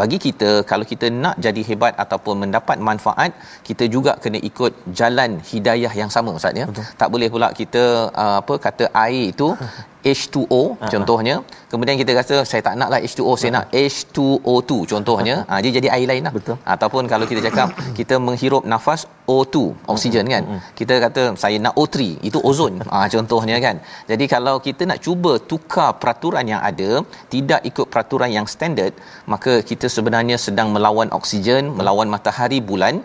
bagi 0.00 0.18
kita 0.26 0.50
kalau 0.70 0.84
kita 0.92 1.06
nak 1.22 1.36
jadi 1.46 1.62
hebat 1.68 1.94
ataupun 2.04 2.34
mendapat 2.42 2.78
manfaat 2.88 3.32
kita 3.68 3.86
juga 3.94 4.12
kena 4.24 4.38
ikut 4.50 4.72
jalan 5.00 5.30
hidayah 5.50 5.92
yang 6.00 6.10
sama 6.14 6.32
ustaz 6.38 6.60
ya. 6.62 6.66
Tak 7.00 7.08
boleh 7.14 7.28
pula 7.34 7.48
kita 7.60 7.84
uh, 8.24 8.36
apa 8.42 8.54
kata 8.66 8.84
air 9.04 9.24
itu 9.34 9.48
H2O 10.02 10.50
uh-huh. 10.50 10.90
contohnya 10.92 11.34
kemudian 11.72 11.96
kita 12.00 12.12
rasa 12.18 12.36
saya 12.50 12.62
tak 12.66 12.74
naklah 12.80 13.00
H2O 13.08 13.24
uh-huh. 13.24 13.38
saya 13.40 13.50
nak 13.56 13.66
H2O2 13.70 14.70
contohnya 14.92 15.36
uh-huh. 15.42 15.58
ha, 15.58 15.62
dia 15.64 15.72
jadi 15.78 15.88
air 15.96 16.06
lain 16.10 16.22
lah 16.26 16.34
Betul. 16.38 16.56
ataupun 16.74 17.02
kalau 17.12 17.26
kita 17.30 17.40
cakap 17.48 17.68
kita 17.98 18.16
menghirup 18.26 18.64
nafas 18.72 19.02
O2 19.34 19.56
oksigen 19.94 20.26
kan 20.34 20.42
uh-huh. 20.44 20.60
kita 20.78 20.94
kata 21.04 21.22
saya 21.42 21.56
nak 21.66 21.74
O3 21.82 21.96
itu 22.28 22.38
ozon 22.50 22.82
ha, 22.92 23.06
contohnya 23.14 23.58
kan 23.66 23.78
jadi 24.10 24.24
kalau 24.34 24.56
kita 24.66 24.82
nak 24.90 25.00
cuba 25.06 25.32
tukar 25.52 25.90
peraturan 26.02 26.46
yang 26.52 26.62
ada 26.70 26.90
tidak 27.34 27.62
ikut 27.70 27.86
peraturan 27.92 28.30
yang 28.38 28.46
standard 28.54 28.94
maka 29.34 29.52
kita 29.70 29.86
sebenarnya 29.96 30.38
sedang 30.46 30.70
melawan 30.76 31.10
oksigen 31.18 31.70
melawan 31.78 32.10
matahari 32.14 32.58
bulan 32.70 32.96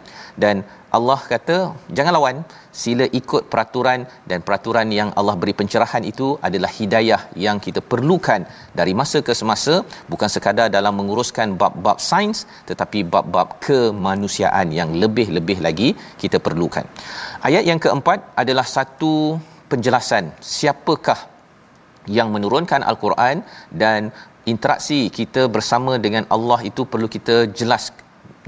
dan 0.44 0.66
Allah 0.96 1.20
kata 1.32 1.56
jangan 1.98 2.14
lawan 2.16 2.38
sila 2.82 3.06
ikut 3.20 3.44
peraturan 3.52 4.00
dan 4.30 4.40
peraturan 4.46 4.88
yang 4.98 5.10
Allah 5.20 5.36
beri 5.42 5.54
pencerahan 5.60 6.04
itu 6.12 6.28
adalah 6.48 6.72
hidayah 6.80 7.22
yang 7.46 7.58
kita 7.66 7.82
perlukan 7.92 8.48
dari 8.80 8.94
masa 9.00 9.20
ke 9.28 9.36
semasa 9.40 9.84
bukan 10.12 10.30
sekadar 10.36 10.68
dalam 10.78 10.96
menguruskan 11.00 11.60
bab-bab 11.62 12.00
sains 12.10 12.48
tetapi 12.70 13.04
bab-bab 13.14 13.60
kemanusiaan 13.68 14.72
yang 14.80 14.92
lebih-lebih 15.04 15.60
lagi 15.68 15.90
kita 16.24 16.40
perlukan. 16.48 16.88
Ayat 17.48 17.64
yang 17.68 17.82
keempat 17.86 18.20
adalah 18.44 18.68
satu 18.78 19.14
penjelasan 19.72 20.32
siapakah 20.40 21.20
yang 22.18 22.32
menurunkan 22.32 22.88
al-Quran 22.88 23.44
dan 23.84 24.16
interaksi 24.48 25.12
kita 25.12 25.52
bersama 25.52 26.00
dengan 26.00 26.24
Allah 26.36 26.64
itu 26.64 26.88
perlu 26.88 27.12
kita 27.12 27.52
jelas 27.52 27.92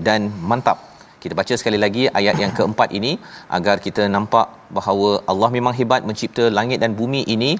dan 0.07 0.31
mantap 0.39 0.88
kita 1.23 1.33
baca 1.39 1.53
sekali 1.59 1.77
lagi 1.85 2.03
ayat 2.19 2.35
yang 2.43 2.53
keempat 2.57 2.89
ini 2.99 3.11
agar 3.57 3.75
kita 3.85 4.03
nampak 4.15 4.47
bahawa 4.77 5.09
Allah 5.31 5.49
memang 5.57 5.73
hebat 5.79 6.03
mencipta 6.09 6.45
langit 6.57 6.79
dan 6.83 6.93
bumi 6.99 7.21
ini 7.35 7.51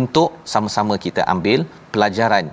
untuk 0.00 0.30
sama-sama 0.54 0.94
kita 1.04 1.22
ambil 1.34 1.60
pelajaran 1.94 2.46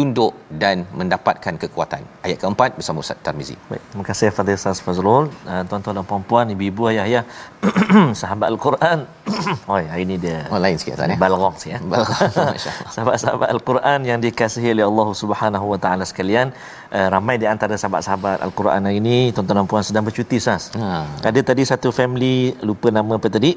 tunduk 0.00 0.32
dan 0.48 0.88
mendapatkan 0.96 1.54
kekuatan. 1.60 2.00
Ayat 2.24 2.40
keempat 2.40 2.72
bersama 2.80 3.04
Ustaz 3.04 3.20
Tarmizi. 3.20 3.52
Baik, 3.68 3.84
terima 3.92 4.04
kasih 4.08 4.32
Fadil 4.32 4.56
Ustaz 4.56 4.80
Fazrul. 4.80 5.28
Uh, 5.44 5.62
tuan-tuan 5.68 6.00
dan 6.00 6.06
puan-puan, 6.08 6.48
ibu-ibu, 6.48 6.88
ayah-ayah, 6.88 7.28
sahabat 8.20 8.48
Al-Quran. 8.48 9.04
oh, 9.68 9.76
hari 9.76 10.08
ini 10.08 10.16
dia 10.16 10.48
Oh 10.48 10.56
lain 10.56 10.80
sikit 10.80 10.96
Ustaz 10.96 11.12
ya. 11.12 11.20
balgham 11.20 11.52
ya. 11.68 11.78
Sahabat-sahabat 12.96 13.48
Al-Quran 13.52 13.98
yang 14.08 14.18
dikasihi 14.24 14.72
oleh 14.72 14.88
Allah 14.88 15.08
Subhanahu 15.12 15.66
Wa 15.76 15.78
Taala 15.84 16.08
sekalian, 16.08 16.56
uh, 16.96 17.08
ramai 17.12 17.36
di 17.36 17.44
antara 17.44 17.76
sahabat-sahabat 17.76 18.40
Al-Quran 18.40 18.80
hari 18.88 19.04
ini 19.04 19.36
tuan-tuan 19.36 19.60
dan 19.60 19.68
puan 19.68 19.84
sedang 19.84 20.08
bercuti 20.08 20.40
sas. 20.40 20.72
Ha. 20.80 21.20
Ada 21.28 21.44
tadi 21.44 21.62
satu 21.68 21.92
family 21.92 22.56
lupa 22.64 22.88
nama 22.88 23.20
apa 23.20 23.28
tadi 23.28 23.52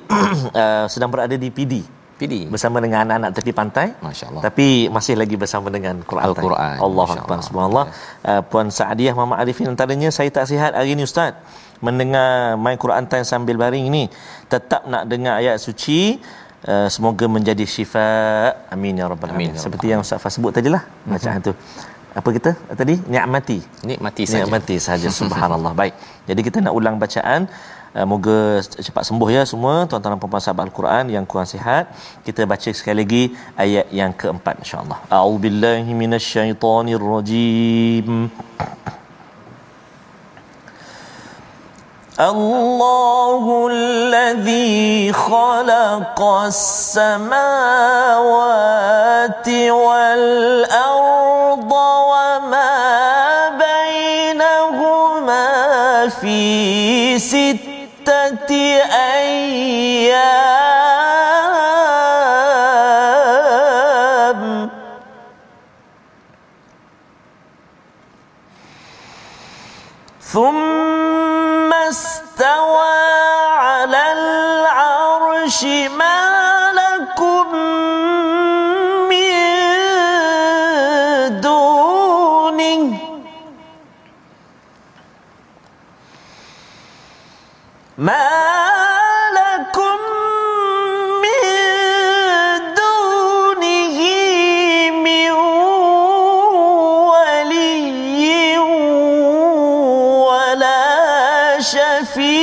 uh, 0.51 0.85
sedang 0.93 1.07
berada 1.07 1.39
di 1.39 1.47
PD 1.47 2.02
PD. 2.19 2.33
bersama 2.53 2.77
dengan 2.83 2.99
anak-anak 3.05 3.31
tepi 3.37 3.51
pantai 3.59 3.87
Masya-Allah. 4.07 4.41
tapi 4.45 4.67
masih 4.95 5.15
lagi 5.21 5.35
bersama 5.43 5.67
dengan 5.75 5.95
Quran 6.09 6.23
Al-Quran. 6.29 6.75
Allah 6.87 7.05
Masya 7.09 7.19
Akbar 7.21 7.35
Allah. 7.37 7.47
subhanallah 7.49 7.85
uh, 8.29 8.41
puan 8.49 8.67
Saadiah 8.77 9.13
Muhammad 9.17 9.37
Arifin 9.43 9.67
antaranya 9.73 10.09
saya 10.17 10.29
tak 10.37 10.45
sihat 10.51 10.71
hari 10.77 10.93
ini 10.95 11.03
ustaz 11.09 11.33
mendengar 11.83 12.55
main 12.65 12.77
Quran 12.83 13.03
time 13.11 13.25
sambil 13.27 13.55
baring 13.59 13.85
ni 13.95 14.03
tetap 14.47 14.87
nak 14.87 15.03
dengar 15.11 15.35
ayat 15.41 15.57
suci 15.59 16.21
uh, 16.71 16.87
semoga 16.87 17.25
menjadi 17.27 17.65
syifa 17.67 18.07
amin 18.75 19.01
ya 19.01 19.05
rabbal 19.11 19.27
Amin, 19.33 19.51
alamin 19.51 19.59
ya 19.59 19.63
seperti 19.65 19.85
yang 19.91 19.99
ustaz 20.05 20.21
Fah 20.23 20.31
sebut 20.31 20.51
tadilah 20.55 20.83
bacaan 21.03 21.41
tu 21.43 21.53
apa 22.13 22.29
kita 22.29 22.51
tadi 22.77 22.93
nikmati 23.09 23.57
Nikmati 23.89 24.23
saja. 24.29 24.45
Nikmati 24.45 24.75
saja 24.77 25.09
subhanallah. 25.21 25.73
Baik. 25.73 25.97
Jadi 26.29 26.41
kita 26.45 26.57
nak 26.61 26.73
ulang 26.77 27.01
bacaan 27.01 27.49
Uh, 27.96 28.04
moga 28.04 28.60
cepat 28.60 29.08
sembuh 29.08 29.32
ya 29.32 29.48
semua 29.48 29.88
tuan-tuan 29.88 30.12
dan 30.12 30.20
puan-puan 30.20 30.44
sahabat 30.44 30.68
Al-Quran 30.68 31.08
yang 31.08 31.24
kurang 31.24 31.48
sihat. 31.48 31.88
Kita 32.26 32.44
baca 32.44 32.68
sekali 32.68 33.00
lagi 33.02 33.32
ayat 33.56 33.88
yang 33.88 34.12
keempat 34.12 34.60
insya-Allah. 34.60 35.00
A'udzubillahi 35.08 35.88
minasyaitonirrajim. 35.96 38.28
الله 42.18 43.70
الذي 43.70 45.12
خلق 45.12 46.20
السماوات 46.50 47.38
والأرض 49.70 51.72
وما 52.10 52.74
بينهما 53.54 55.46
في 56.08 56.38
أيام. 58.09 59.63
ثم 70.21 70.62
شفيع. 101.59 102.33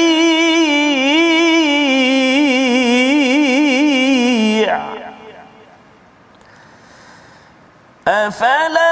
أفلا 8.08 8.89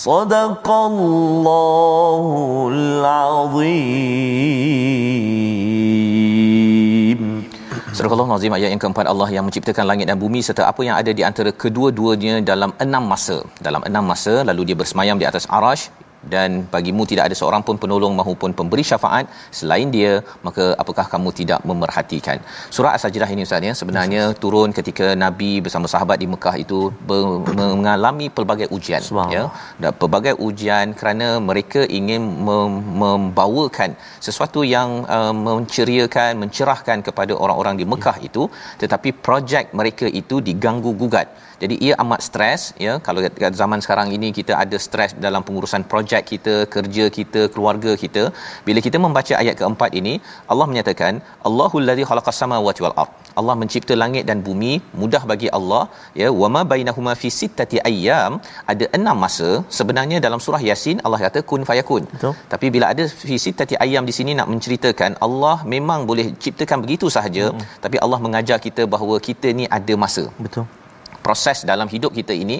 صدق 0.00 0.66
الله 0.68 2.24
العظيم 2.72 4.16
Surah 7.96 8.12
Allah 8.12 8.28
Nazim 8.28 8.52
ayat 8.52 8.68
yang 8.72 8.82
keempat 8.82 9.08
Allah 9.08 9.28
yang 9.32 9.44
menciptakan 9.48 9.88
langit 9.88 10.04
dan 10.10 10.20
bumi 10.20 10.44
serta 10.44 10.68
apa 10.68 10.84
yang 10.84 10.96
ada 11.00 11.16
di 11.18 11.22
antara 11.28 11.48
kedua-duanya 11.62 12.44
dalam 12.44 12.70
enam 12.84 13.08
masa. 13.12 13.40
Dalam 13.66 13.80
enam 13.88 14.04
masa 14.04 14.44
lalu 14.48 14.62
dia 14.68 14.76
bersemayam 14.76 15.16
di 15.16 15.24
atas 15.30 15.48
arash 15.58 15.88
dan 16.33 16.49
bagimu 16.73 17.03
tidak 17.11 17.23
ada 17.27 17.35
seorang 17.41 17.61
pun 17.67 17.75
penolong 17.83 18.13
maupun 18.19 18.51
pemberi 18.59 18.83
syafaat 18.91 19.25
selain 19.59 19.89
dia 19.95 20.13
maka 20.47 20.65
apakah 20.83 21.05
kamu 21.13 21.29
tidak 21.39 21.59
memerhatikan? 21.69 22.37
Surah 22.75 22.93
as-sajdah 22.97 23.29
ini 23.35 23.45
ustaz 23.47 23.67
ya 23.69 23.73
sebenarnya 23.81 24.23
turun 24.43 24.69
ketika 24.79 25.07
nabi 25.23 25.51
bersama 25.65 25.87
sahabat 25.93 26.17
di 26.23 26.27
Mekah 26.33 26.55
itu 26.63 26.79
ber- 27.09 27.41
mengalami 27.61 28.27
pelbagai 28.37 28.67
ujian 28.77 29.01
ya. 29.35 29.43
Dan 29.81 29.91
pelbagai 30.01 30.33
ujian 30.47 30.87
kerana 30.99 31.27
mereka 31.49 31.83
ingin 31.99 32.23
mem- 32.47 32.81
membawakan 33.03 33.91
sesuatu 34.27 34.61
yang 34.75 34.89
uh, 35.17 35.33
menceriakan 35.45 36.31
mencerahkan 36.43 36.99
kepada 37.07 37.33
orang-orang 37.43 37.75
di 37.81 37.85
Mekah 37.93 38.17
itu 38.29 38.43
tetapi 38.81 39.09
projek 39.25 39.65
mereka 39.79 40.05
itu 40.21 40.37
diganggu 40.49 40.91
gugat 41.01 41.27
jadi 41.61 41.75
ia 41.85 41.93
amat 42.03 42.21
stres 42.27 42.61
ya. 42.85 42.93
Kalau 43.07 43.19
kat 43.43 43.55
zaman 43.61 43.79
sekarang 43.85 44.09
ini 44.17 44.29
kita 44.37 44.53
ada 44.63 44.77
stres 44.85 45.11
dalam 45.25 45.41
pengurusan 45.47 45.83
projek 45.91 46.23
kita 46.31 46.55
kerja 46.75 47.05
kita 47.17 47.41
keluarga 47.53 47.91
kita. 48.03 48.23
Bila 48.67 48.79
kita 48.87 48.97
membaca 49.05 49.33
ayat 49.41 49.55
keempat 49.59 49.91
ini 49.99 50.13
Allah 50.53 50.67
menyatakan 50.71 51.13
Allahul 51.49 51.85
ladzi 51.89 52.05
khalaqas 52.11 52.39
samawati 52.43 52.83
wal 52.85 52.95
ard. 53.03 53.11
Allah 53.39 53.55
mencipta 53.61 53.93
langit 54.03 54.23
dan 54.29 54.39
bumi 54.47 54.73
mudah 55.01 55.23
bagi 55.33 55.51
Allah 55.59 55.83
ya. 56.21 56.29
Wama 56.41 56.63
bainahuma 56.73 57.15
fi 57.21 57.31
sittati 57.39 57.79
ayyam. 57.91 58.41
Ada 58.73 58.87
enam 58.99 59.17
masa 59.25 59.49
sebenarnya 59.79 60.17
dalam 60.27 60.41
surah 60.47 60.61
yasin 60.69 60.99
Allah 61.05 61.21
kata 61.25 61.41
kun 61.51 61.63
fayakun. 61.71 62.03
Betul. 62.13 62.33
tapi 62.51 62.67
bila 62.73 62.85
ada 62.93 63.03
fi 63.29 63.35
sittati 63.45 63.75
ayyam 63.83 64.03
di 64.09 64.13
sini 64.17 64.31
nak 64.39 64.47
menceritakan 64.53 65.11
Allah 65.25 65.55
memang 65.73 66.01
boleh 66.09 66.27
ciptakan 66.43 66.79
begitu 66.83 67.07
sahaja 67.15 67.45
hmm. 67.47 67.65
tapi 67.85 67.97
Allah 68.05 68.19
mengajar 68.25 68.57
kita 68.67 68.85
bahawa 68.93 69.17
kita 69.29 69.49
ni 69.61 69.65
ada 69.79 69.95
masa. 70.03 70.25
Betul 70.45 70.65
proses 71.25 71.59
dalam 71.71 71.87
hidup 71.93 72.11
kita 72.19 72.33
ini 72.43 72.57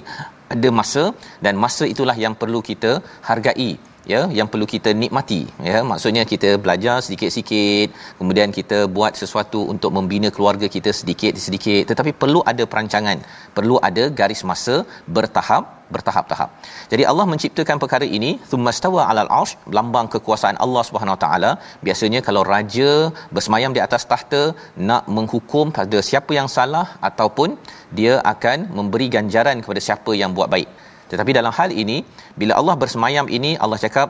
ada 0.54 0.68
masa 0.78 1.04
dan 1.44 1.54
masa 1.64 1.84
itulah 1.92 2.16
yang 2.24 2.34
perlu 2.40 2.60
kita 2.70 2.92
hargai 3.28 3.70
ya 4.12 4.20
yang 4.38 4.48
perlu 4.52 4.66
kita 4.74 4.90
nikmati 5.02 5.40
ya 5.68 5.78
maksudnya 5.90 6.22
kita 6.32 6.50
belajar 6.64 6.96
sedikit-sedikit 7.06 7.88
kemudian 8.20 8.50
kita 8.58 8.78
buat 8.96 9.14
sesuatu 9.22 9.60
untuk 9.74 9.92
membina 9.98 10.30
keluarga 10.36 10.68
kita 10.76 10.92
sedikit-sedikit 11.00 11.82
tetapi 11.92 12.12
perlu 12.22 12.42
ada 12.52 12.66
perancangan 12.72 13.20
perlu 13.58 13.76
ada 13.90 14.06
garis 14.20 14.42
masa 14.52 14.76
bertahap 15.16 15.64
bertahap-tahap. 15.94 16.50
Jadi 16.92 17.02
Allah 17.10 17.24
menciptakan 17.32 17.78
perkara 17.82 18.06
ini 18.18 18.30
thummastawa 18.50 19.00
'alal 19.06 19.30
'arsy 19.38 19.56
lambang 19.78 20.08
kekuasaan 20.14 20.58
Allah 20.64 20.82
Subhanahu 20.88 21.18
Taala. 21.24 21.50
Biasanya 21.86 22.20
kalau 22.28 22.42
raja 22.52 22.90
bersemayam 23.34 23.74
di 23.76 23.82
atas 23.86 24.04
tahta 24.12 24.42
nak 24.90 25.04
menghukum 25.16 25.68
pada 25.78 26.00
siapa 26.10 26.32
yang 26.38 26.48
salah 26.56 26.86
ataupun 27.10 27.50
dia 27.98 28.14
akan 28.34 28.58
memberi 28.78 29.08
ganjaran 29.16 29.60
kepada 29.64 29.82
siapa 29.88 30.14
yang 30.22 30.32
buat 30.38 30.50
baik. 30.56 30.70
Tetapi 31.12 31.30
dalam 31.38 31.52
hal 31.58 31.70
ini 31.84 31.96
bila 32.42 32.52
Allah 32.60 32.76
bersemayam 32.82 33.26
ini 33.38 33.52
Allah 33.64 33.78
cakap 33.84 34.08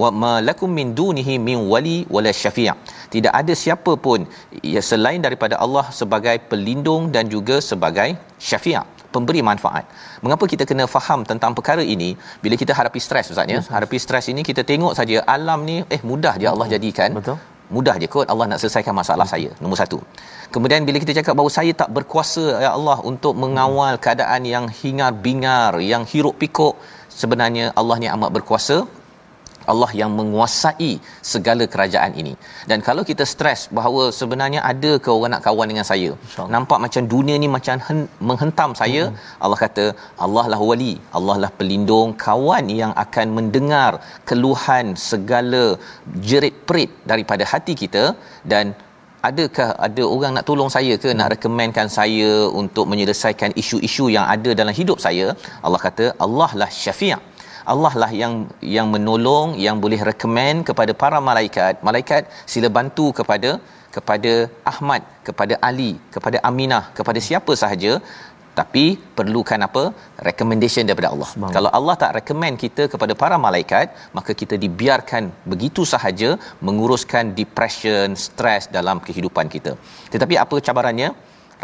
wa 0.00 0.08
ma 0.22 0.34
lakum 0.48 0.70
min 0.78 0.88
dunihi 1.00 1.34
min 1.46 1.58
wali 1.72 1.96
wala 2.14 2.30
syafi' 2.42 2.68
tidak 3.14 3.32
ada 3.40 3.54
siapa 3.62 3.92
pun 4.06 4.20
ya 4.74 4.82
selain 4.90 5.20
daripada 5.26 5.54
Allah 5.64 5.84
sebagai 6.00 6.36
pelindung 6.50 7.02
dan 7.16 7.24
juga 7.34 7.56
sebagai 7.70 8.08
syafi' 8.48 8.76
pemberi 9.14 9.40
manfaat. 9.48 9.84
Mengapa 10.24 10.44
kita 10.52 10.64
kena 10.70 10.84
faham 10.94 11.20
tentang 11.30 11.52
perkara 11.58 11.84
ini 11.94 12.10
bila 12.44 12.54
kita 12.62 12.72
hadapi 12.78 13.00
stres 13.06 13.32
ustaz 13.32 13.52
ya? 13.54 13.60
Hadapi 13.76 13.98
stres 14.04 14.26
ini 14.32 14.42
kita 14.48 14.64
tengok 14.70 14.92
saja 14.98 15.24
alam 15.36 15.62
ni 15.68 15.76
eh 15.96 16.00
mudah 16.10 16.34
je 16.42 16.48
Allah 16.54 16.68
jadikan. 16.74 17.12
Betul. 17.18 17.38
Mudah 17.76 17.94
je 18.02 18.06
kot 18.14 18.26
Allah 18.32 18.46
nak 18.50 18.58
selesaikan 18.62 18.94
masalah 19.02 19.26
saya. 19.32 19.50
Nombor 19.62 19.78
satu. 19.82 19.98
Kemudian 20.54 20.82
bila 20.88 20.98
kita 21.04 21.14
cakap 21.18 21.34
bahawa 21.38 21.52
saya 21.58 21.72
tak 21.80 21.90
berkuasa 21.96 22.44
ya 22.64 22.70
Allah 22.78 22.98
untuk 23.10 23.34
mengawal 23.44 23.94
keadaan 24.04 24.42
yang 24.54 24.66
hingar 24.80 25.10
bingar, 25.26 25.72
yang 25.92 26.04
hiruk 26.12 26.36
pikuk, 26.42 26.74
sebenarnya 27.20 27.66
Allah 27.80 27.96
ni 28.02 28.08
amat 28.16 28.30
berkuasa 28.36 28.76
Allah 29.72 29.90
yang 30.00 30.10
menguasai 30.18 30.90
segala 31.32 31.64
kerajaan 31.72 32.12
ini. 32.22 32.34
Dan 32.70 32.78
kalau 32.88 33.02
kita 33.10 33.24
stres 33.32 33.60
bahawa 33.78 34.02
sebenarnya 34.18 34.60
ada 34.72 34.92
ke 35.04 35.10
orang 35.14 35.32
nak 35.34 35.42
kawan 35.46 35.68
dengan 35.72 35.86
saya. 35.90 36.10
Nampak 36.54 36.78
macam 36.84 37.02
dunia 37.14 37.36
ni 37.42 37.48
macam 37.56 37.82
hen- 37.86 38.08
menghentam 38.28 38.72
saya. 38.80 39.02
Hmm. 39.10 39.18
Allah 39.44 39.58
kata 39.64 39.84
Allah 40.26 40.44
lah 40.52 40.60
wali, 40.70 40.94
Allah 41.18 41.36
lah 41.44 41.50
pelindung, 41.60 42.10
kawan 42.26 42.66
yang 42.80 42.94
akan 43.04 43.26
mendengar 43.38 43.92
keluhan 44.30 44.86
segala 45.10 45.64
jerit-perit 46.30 46.90
daripada 47.12 47.46
hati 47.52 47.74
kita 47.82 48.04
dan 48.52 48.66
adakah 49.28 49.68
ada 49.86 50.02
orang 50.14 50.32
nak 50.36 50.46
tolong 50.48 50.70
saya 50.76 50.94
ke 51.04 51.10
nak 51.18 51.30
rekomenkan 51.34 51.88
saya 51.98 52.30
untuk 52.60 52.84
menyelesaikan 52.92 53.52
isu-isu 53.62 54.06
yang 54.16 54.26
ada 54.34 54.52
dalam 54.60 54.74
hidup 54.80 54.98
saya? 55.06 55.26
Allah 55.66 55.80
kata 55.86 56.06
Allah 56.26 56.50
lah 56.62 56.70
syafi' 56.82 57.14
Allah 57.72 57.92
lah 58.02 58.10
yang 58.22 58.34
yang 58.76 58.88
menolong 58.94 59.48
yang 59.66 59.76
boleh 59.84 60.00
recommend 60.10 60.58
kepada 60.68 60.92
para 61.02 61.18
malaikat. 61.28 61.82
Malaikat 61.88 62.22
sila 62.52 62.68
bantu 62.78 63.06
kepada 63.18 63.50
kepada 63.96 64.32
Ahmad 64.70 65.02
kepada 65.26 65.54
Ali 65.68 65.90
kepada 66.14 66.36
Aminah 66.48 66.84
kepada 66.98 67.18
siapa 67.28 67.52
sahaja 67.62 67.92
tapi 68.60 68.84
perlukan 69.18 69.60
apa 69.68 69.82
recommendation 70.28 70.88
daripada 70.88 71.10
Allah 71.14 71.30
kalau 71.56 71.70
Allah 71.78 71.94
tak 72.02 72.12
recommend 72.18 72.56
kita 72.64 72.84
kepada 72.92 73.14
para 73.22 73.36
malaikat 73.46 73.86
maka 74.18 74.32
kita 74.42 74.56
dibiarkan 74.64 75.24
begitu 75.52 75.84
sahaja 75.92 76.30
menguruskan 76.68 77.34
depression 77.40 78.16
stres 78.26 78.66
dalam 78.78 78.98
kehidupan 79.08 79.48
kita 79.56 79.74
tetapi 80.14 80.36
apa 80.44 80.58
cabarannya 80.68 81.10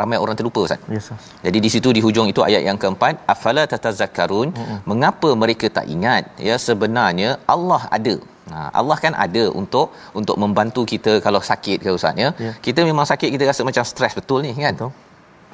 ramai 0.01 0.19
orang 0.25 0.37
terlupa 0.39 0.61
ustaz 0.67 0.83
Yes, 0.97 1.09
jadi 1.47 1.59
di 1.65 1.71
situ 1.75 1.89
di 1.97 2.01
hujung 2.05 2.29
itu 2.33 2.43
ayat 2.49 2.63
yang 2.69 2.79
keempat 2.83 3.15
afala 3.35 3.65
tatazakkarun 3.73 4.49
mm-hmm. 4.59 4.79
mengapa 4.93 5.31
mereka 5.43 5.69
tak 5.79 5.89
ingat 5.97 6.25
ya 6.49 6.57
sebenarnya 6.69 7.33
Allah 7.57 7.83
ada 7.99 8.17
Ha, 8.53 8.61
Allah 8.81 8.97
kan 9.03 9.15
ada 9.25 9.43
untuk 9.61 9.87
untuk 10.21 10.37
membantu 10.43 10.83
kita 10.93 11.13
kalau 11.27 11.41
sakit 11.51 11.79
ke 11.85 11.91
ustaz 11.99 12.23
ya. 12.23 12.29
Ya. 12.47 12.53
Kita 12.67 12.81
memang 12.89 13.07
sakit 13.11 13.29
kita 13.35 13.45
rasa 13.51 13.63
macam 13.69 13.85
stres 13.91 14.15
betul 14.19 14.41
ni 14.47 14.51
kan. 14.65 14.75
Betul. 14.77 14.91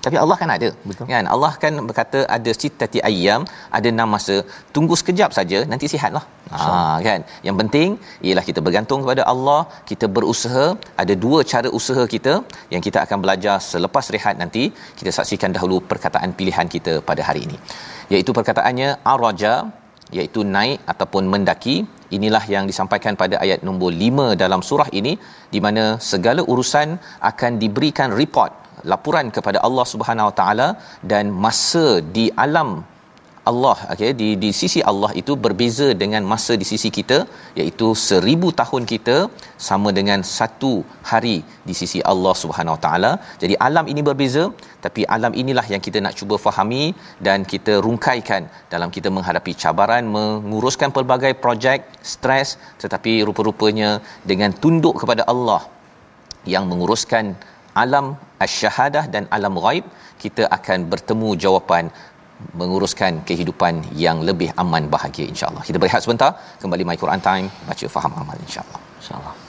Tapi 0.04 0.16
Allah 0.22 0.37
kan 0.40 0.50
ada. 0.56 0.68
Betul. 0.88 1.06
Kan 1.12 1.26
Allah 1.34 1.52
kan 1.62 1.72
berkata 1.88 2.18
ada 2.37 2.50
sitati 2.61 3.00
ayyam, 3.08 3.42
ada 3.78 3.88
enam 3.94 4.08
masa. 4.14 4.37
Tunggu 4.76 4.94
sekejap 5.00 5.30
saja 5.38 5.58
nanti 5.72 5.88
sihatlah. 5.94 6.24
Ha 6.52 6.74
kan. 7.06 7.20
Yang 7.46 7.56
penting 7.62 7.88
ialah 8.26 8.44
kita 8.50 8.62
bergantung 8.66 9.02
kepada 9.04 9.24
Allah, 9.32 9.61
kita 9.90 10.08
berusaha. 10.18 10.66
Ada 11.02 11.16
dua 11.24 11.40
cara 11.52 11.70
usaha 11.80 12.04
kita 12.14 12.34
yang 12.74 12.84
kita 12.87 13.00
akan 13.04 13.18
belajar 13.24 13.56
selepas 13.72 14.06
rehat 14.16 14.37
nanti. 14.44 14.64
Kita 15.00 15.12
saksikan 15.18 15.52
dahulu 15.58 15.78
perkataan 15.92 16.32
pilihan 16.40 16.68
kita 16.76 16.94
pada 17.11 17.24
hari 17.28 17.42
ini. 17.48 17.58
Iaitu 18.14 18.32
perkataannya 18.38 18.90
araja 19.14 19.52
iaitu 20.16 20.40
naik 20.56 20.78
ataupun 20.92 21.24
mendaki 21.32 21.76
inilah 22.16 22.44
yang 22.54 22.64
disampaikan 22.70 23.14
pada 23.22 23.37
ayat 23.44 23.61
nombor 23.68 23.90
5 24.04 24.28
dalam 24.42 24.61
surah 24.68 24.88
ini 25.00 25.12
di 25.54 25.61
mana 25.66 25.84
segala 26.11 26.42
urusan 26.52 26.88
akan 27.30 27.52
diberikan 27.62 28.11
report 28.20 28.52
laporan 28.93 29.29
kepada 29.37 29.59
Allah 29.69 29.87
Subhanahu 29.95 30.29
Wa 30.31 30.37
Taala 30.41 30.69
dan 31.12 31.25
masa 31.47 31.87
di 32.17 32.27
alam 32.47 32.71
Allah 33.51 33.77
okey 33.93 34.11
di 34.21 34.29
di 34.43 34.51
sisi 34.61 34.81
Allah 34.91 35.11
itu 35.21 35.33
berbeza 35.45 35.87
dengan 36.03 36.23
masa 36.33 36.53
di 36.61 36.67
sisi 36.71 36.88
kita 36.97 37.19
iaitu 37.61 37.88
seribu 38.09 38.49
tahun 38.61 38.85
kita 38.93 39.17
sama 39.69 39.88
dengan 39.99 40.21
satu 40.37 40.73
hari 41.11 41.37
di 41.69 41.75
sisi 41.81 42.01
Allah 42.12 42.35
Subhanahu 42.43 42.77
Wa 42.77 42.83
Taala. 42.87 43.12
Jadi 43.43 43.55
alam 43.69 43.87
ini 43.93 44.03
berbeza 44.09 44.45
tapi 44.85 45.03
alam 45.17 45.33
inilah 45.43 45.67
yang 45.73 45.83
kita 45.87 45.99
nak 46.05 46.17
cuba 46.21 46.37
fahami 46.47 46.85
dan 47.29 47.49
kita 47.53 47.75
rungkaikan 47.87 48.45
dalam 48.75 48.93
kita 48.97 49.09
menghadapi 49.17 49.55
cabaran 49.64 50.05
menguruskan 50.17 50.93
pelbagai 50.99 51.33
projek 51.45 51.81
stres 52.12 52.51
tetapi 52.85 53.14
rupa-rupanya 53.29 53.91
dengan 54.33 54.53
tunduk 54.62 54.97
kepada 55.03 55.25
Allah 55.35 55.62
yang 56.55 56.64
menguruskan 56.71 57.25
alam 57.85 58.07
asy-syahadah 58.44 59.05
dan 59.14 59.24
alam 59.37 59.57
ghaib 59.64 59.85
kita 60.22 60.44
akan 60.59 60.79
bertemu 60.92 61.31
jawapan 61.44 61.85
menguruskan 62.61 63.12
kehidupan 63.29 63.74
yang 64.05 64.18
lebih 64.29 64.51
aman 64.62 64.87
bahagia 64.94 65.27
insyaallah. 65.33 65.64
Kita 65.68 65.79
berehat 65.83 66.03
sebentar, 66.07 66.31
kembali 66.62 66.83
My 66.88 66.98
Quran 67.03 67.22
Time, 67.29 67.46
baca 67.68 67.87
faham 67.96 68.12
amal 68.22 68.38
insyaallah. 68.46 68.81
InsyaAllah. 69.03 69.47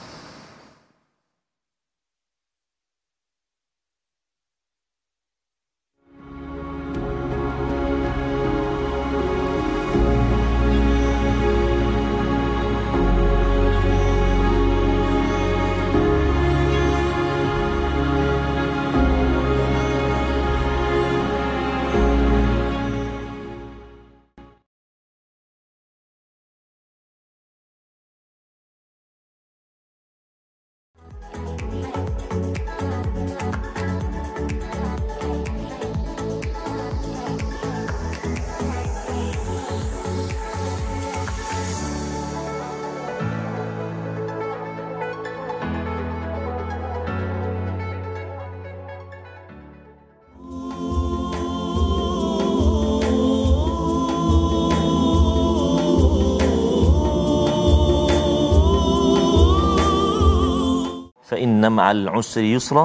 Inna 61.60 61.68
ma'al 61.78 62.02
usri 62.20 62.48
yusra 62.56 62.84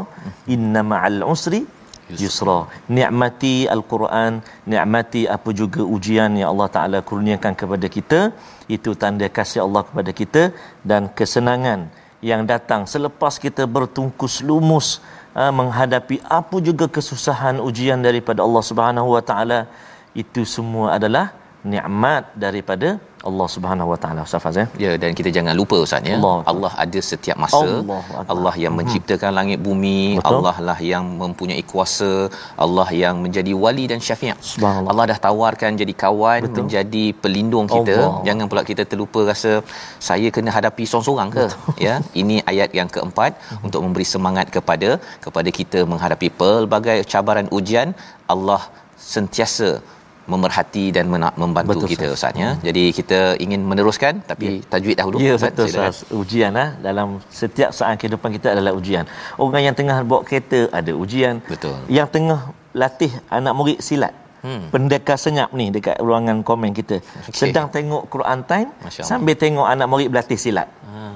inna 0.55 0.81
ma'al 0.91 1.19
usri 1.33 1.61
yusra. 2.21 2.59
Nikmati 2.97 3.53
al-Quran 3.75 4.43
nikmati 4.71 5.21
apa 5.35 5.49
juga 5.61 5.81
ujian 5.95 6.31
yang 6.39 6.49
Allah 6.53 6.69
Taala 6.75 6.99
kurniakan 7.09 7.53
kepada 7.61 7.87
kita. 7.95 8.19
Itu 8.75 8.91
tanda 9.01 9.27
kasih 9.37 9.61
Allah 9.65 9.83
kepada 9.87 10.11
kita 10.19 10.43
dan 10.91 11.07
kesenangan 11.17 11.79
yang 12.29 12.41
datang 12.51 12.83
selepas 12.93 13.33
kita 13.45 13.63
bertungkus 13.75 14.35
lumus 14.49 14.87
uh, 15.39 15.53
menghadapi 15.59 16.17
apa 16.39 16.57
juga 16.67 16.85
kesusahan 16.89 17.57
ujian 17.61 18.01
daripada 18.07 18.41
Allah 18.45 18.63
Subhanahu 18.69 19.09
Wa 19.15 19.23
Taala. 19.29 19.59
Itu 20.23 20.43
semua 20.55 20.95
adalah 20.97 21.25
nikmat 21.73 22.23
daripada 22.45 23.01
Allah 23.29 23.47
Subhanahu 23.55 23.89
Wa 23.91 23.97
Taala 24.03 24.21
Ustaz 24.27 24.41
Faz 24.43 24.57
ya. 24.83 24.91
Dan 25.01 25.11
kita 25.17 25.29
jangan 25.37 25.53
lupa 25.59 25.77
ustaz 25.85 26.09
ya. 26.11 26.17
Allah. 26.17 26.37
Allah 26.51 26.71
ada 26.83 26.99
setiap 27.09 27.37
masa. 27.43 27.67
Akbar. 27.81 28.01
Allah 28.33 28.53
yang 28.63 28.73
menciptakan 28.79 29.29
hmm. 29.31 29.37
langit 29.39 29.59
bumi, 29.67 30.01
Betul. 30.17 30.29
Allah 30.31 30.55
lah 30.69 30.77
yang 30.91 31.05
mempunyai 31.23 31.63
kuasa, 31.71 32.11
Allah 32.65 32.87
yang 33.03 33.15
menjadi 33.25 33.53
wali 33.63 33.85
dan 33.91 33.99
syafi'. 34.07 34.33
Subhanallah. 34.51 34.91
Allah 34.91 35.05
dah 35.11 35.19
tawarkan 35.27 35.79
jadi 35.81 35.93
kawan, 36.05 36.39
Betul. 36.45 36.57
menjadi 36.59 37.05
pelindung 37.23 37.67
kita. 37.75 37.97
Allah. 37.97 38.13
Jangan 38.29 38.45
pula 38.53 38.63
kita 38.71 38.85
terlupa 38.93 39.21
rasa 39.31 39.51
saya 40.09 40.29
kena 40.37 40.53
hadapi 40.57 40.85
seorang-seorang 40.89 41.29
ke? 41.37 41.45
Ya. 41.87 41.95
Ini 42.21 42.35
ayat 42.51 42.71
yang 42.79 42.89
keempat 42.95 43.31
untuk 43.65 43.81
memberi 43.85 44.07
semangat 44.13 44.47
kepada 44.55 44.89
kepada 45.25 45.49
kita 45.59 45.81
menghadapi 45.91 46.29
pelbagai 46.41 46.99
cabaran 47.13 47.49
ujian. 47.57 47.89
Allah 48.33 48.61
sentiasa 49.13 49.69
memerhati 50.25 50.89
dan 50.89 51.05
mena- 51.05 51.33
membantu 51.37 51.85
Betul, 51.85 51.89
kita 51.93 52.05
Ustaz. 52.17 52.33
Ya. 52.33 52.57
Jadi 52.61 52.83
kita 52.97 53.19
ingin 53.37 53.61
meneruskan 53.61 54.25
tapi 54.25 54.65
tajwid 54.65 54.97
dahulu 54.97 55.21
Ya 55.21 55.37
Ustaz, 55.37 55.53
betul. 55.53 55.67
Ustaz. 55.69 55.95
Ujian 56.09 56.51
lah 56.53 56.73
dalam 56.81 57.21
setiap 57.29 57.69
saat 57.69 57.95
kehidupan 58.01 58.33
kita 58.33 58.57
adalah 58.57 58.73
ujian. 58.73 59.05
Orang 59.37 59.61
yang 59.61 59.77
tengah 59.77 60.01
bawa 60.01 60.21
kereta 60.25 60.69
ada 60.73 60.91
ujian. 60.93 61.45
Betul. 61.45 61.77
Yang 61.87 62.07
tengah 62.15 62.39
latih 62.73 63.11
anak 63.29 63.53
murid 63.53 63.79
silat. 63.79 64.13
Hmm. 64.45 64.69
Pendekar 64.69 65.17
senyap 65.17 65.49
ni 65.57 65.73
dekat 65.73 65.97
ruangan 65.97 66.45
komen 66.45 66.69
kita. 66.69 67.01
Okey. 67.01 67.33
Sedang 67.33 67.65
tengok 67.69 68.05
Quran 68.13 68.45
time 68.45 68.69
sambil 68.89 69.33
tengok 69.33 69.65
anak 69.65 69.87
murid 69.89 70.09
berlatih 70.13 70.37
silat. 70.37 70.69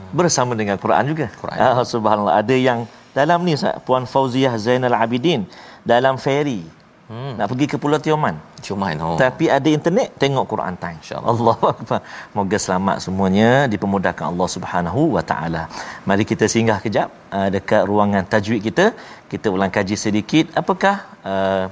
Bersama 0.09 0.57
dengan 0.57 0.81
Quran 0.81 1.03
juga. 1.05 1.27
Quran. 1.37 1.57
Ah 1.57 1.85
subhanallah. 1.85 2.41
Ada 2.41 2.55
yang 2.57 2.89
dalam 3.13 3.45
ni 3.45 3.53
Ustaz, 3.53 3.77
Puan 3.85 4.09
Fauziah 4.09 4.53
Zainal 4.57 4.97
Abidin 4.97 5.45
dalam 5.85 6.17
ferry. 6.17 6.65
Hmm. 7.09 7.33
Nak 7.37 7.47
pergi 7.51 7.65
ke 7.71 7.77
Pulau 7.83 7.99
Tioman. 8.05 8.35
Cuman 8.65 8.95
oh. 9.05 9.17
Tapi 9.21 9.45
ada 9.57 9.69
internet 9.77 10.09
tengok 10.21 10.45
Quran 10.51 10.75
time. 10.81 10.97
InsyaAllah. 11.01 11.31
Allahu 11.33 11.65
akbar. 11.73 11.99
Moga 12.37 12.57
selamat 12.65 12.97
semuanya 13.05 13.49
dipermudahkan 13.73 14.25
Allah 14.31 14.49
Subhanahu 14.55 15.01
wa 15.15 15.23
taala. 15.31 15.63
Mari 16.09 16.23
kita 16.31 16.45
singgah 16.53 16.77
kejap 16.85 17.09
uh, 17.37 17.49
dekat 17.55 17.81
ruangan 17.89 18.29
tajwid 18.33 18.61
kita. 18.67 18.85
Kita 19.31 19.49
ulang 19.55 19.73
kaji 19.77 19.97
sedikit 20.05 20.53
apakah 20.61 20.95
uh, 21.31 21.65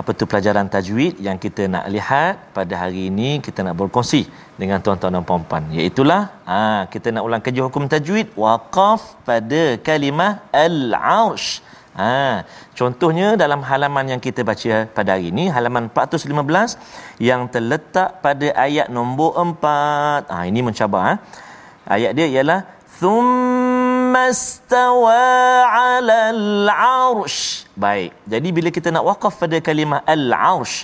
apa 0.00 0.10
tu 0.18 0.24
pelajaran 0.30 0.68
tajwid 0.74 1.14
yang 1.26 1.38
kita 1.44 1.62
nak 1.74 1.84
lihat 1.94 2.34
pada 2.56 2.74
hari 2.82 3.08
ini 3.10 3.40
kita 3.46 3.64
nak 3.66 3.76
berkongsi 3.80 4.28
dengan 4.60 4.78
tuan-tuan 4.84 5.16
dan 5.16 5.24
puan-puan 5.28 5.64
iaitu 5.76 6.04
ha, 6.12 6.84
kita 6.92 7.08
nak 7.16 7.24
ulang 7.28 7.42
kaji 7.46 7.60
hukum 7.64 7.88
tajwid 7.94 8.28
waqaf 8.44 9.00
pada 9.28 9.62
kalimah 9.88 10.32
al-arsh 10.64 11.64
ha, 12.00 12.44
contohnya 12.78 13.28
dalam 13.42 13.60
halaman 13.68 14.12
yang 14.12 14.20
kita 14.26 14.40
baca 14.50 14.74
pada 14.96 15.10
hari 15.14 15.28
ini 15.32 15.44
halaman 15.56 15.84
415 15.88 16.76
yang 17.28 17.42
terletak 17.54 18.20
pada 18.24 18.46
ayat 18.66 18.88
nombor 18.98 19.30
4 19.36 20.32
ha, 20.32 20.38
ini 20.50 20.60
mencabar 20.68 21.02
ha. 21.08 21.12
ayat 21.96 22.12
dia 22.18 22.26
ialah 22.34 22.60
thumma 23.00 24.24
istawa 24.36 25.20
'ala 25.76 26.18
al-'arsh 26.36 27.40
baik 27.86 28.12
jadi 28.34 28.48
bila 28.58 28.68
kita 28.76 28.88
nak 28.96 29.04
waqaf 29.10 29.34
pada 29.42 29.58
kalimah 29.68 30.00
al-'arsh 30.14 30.76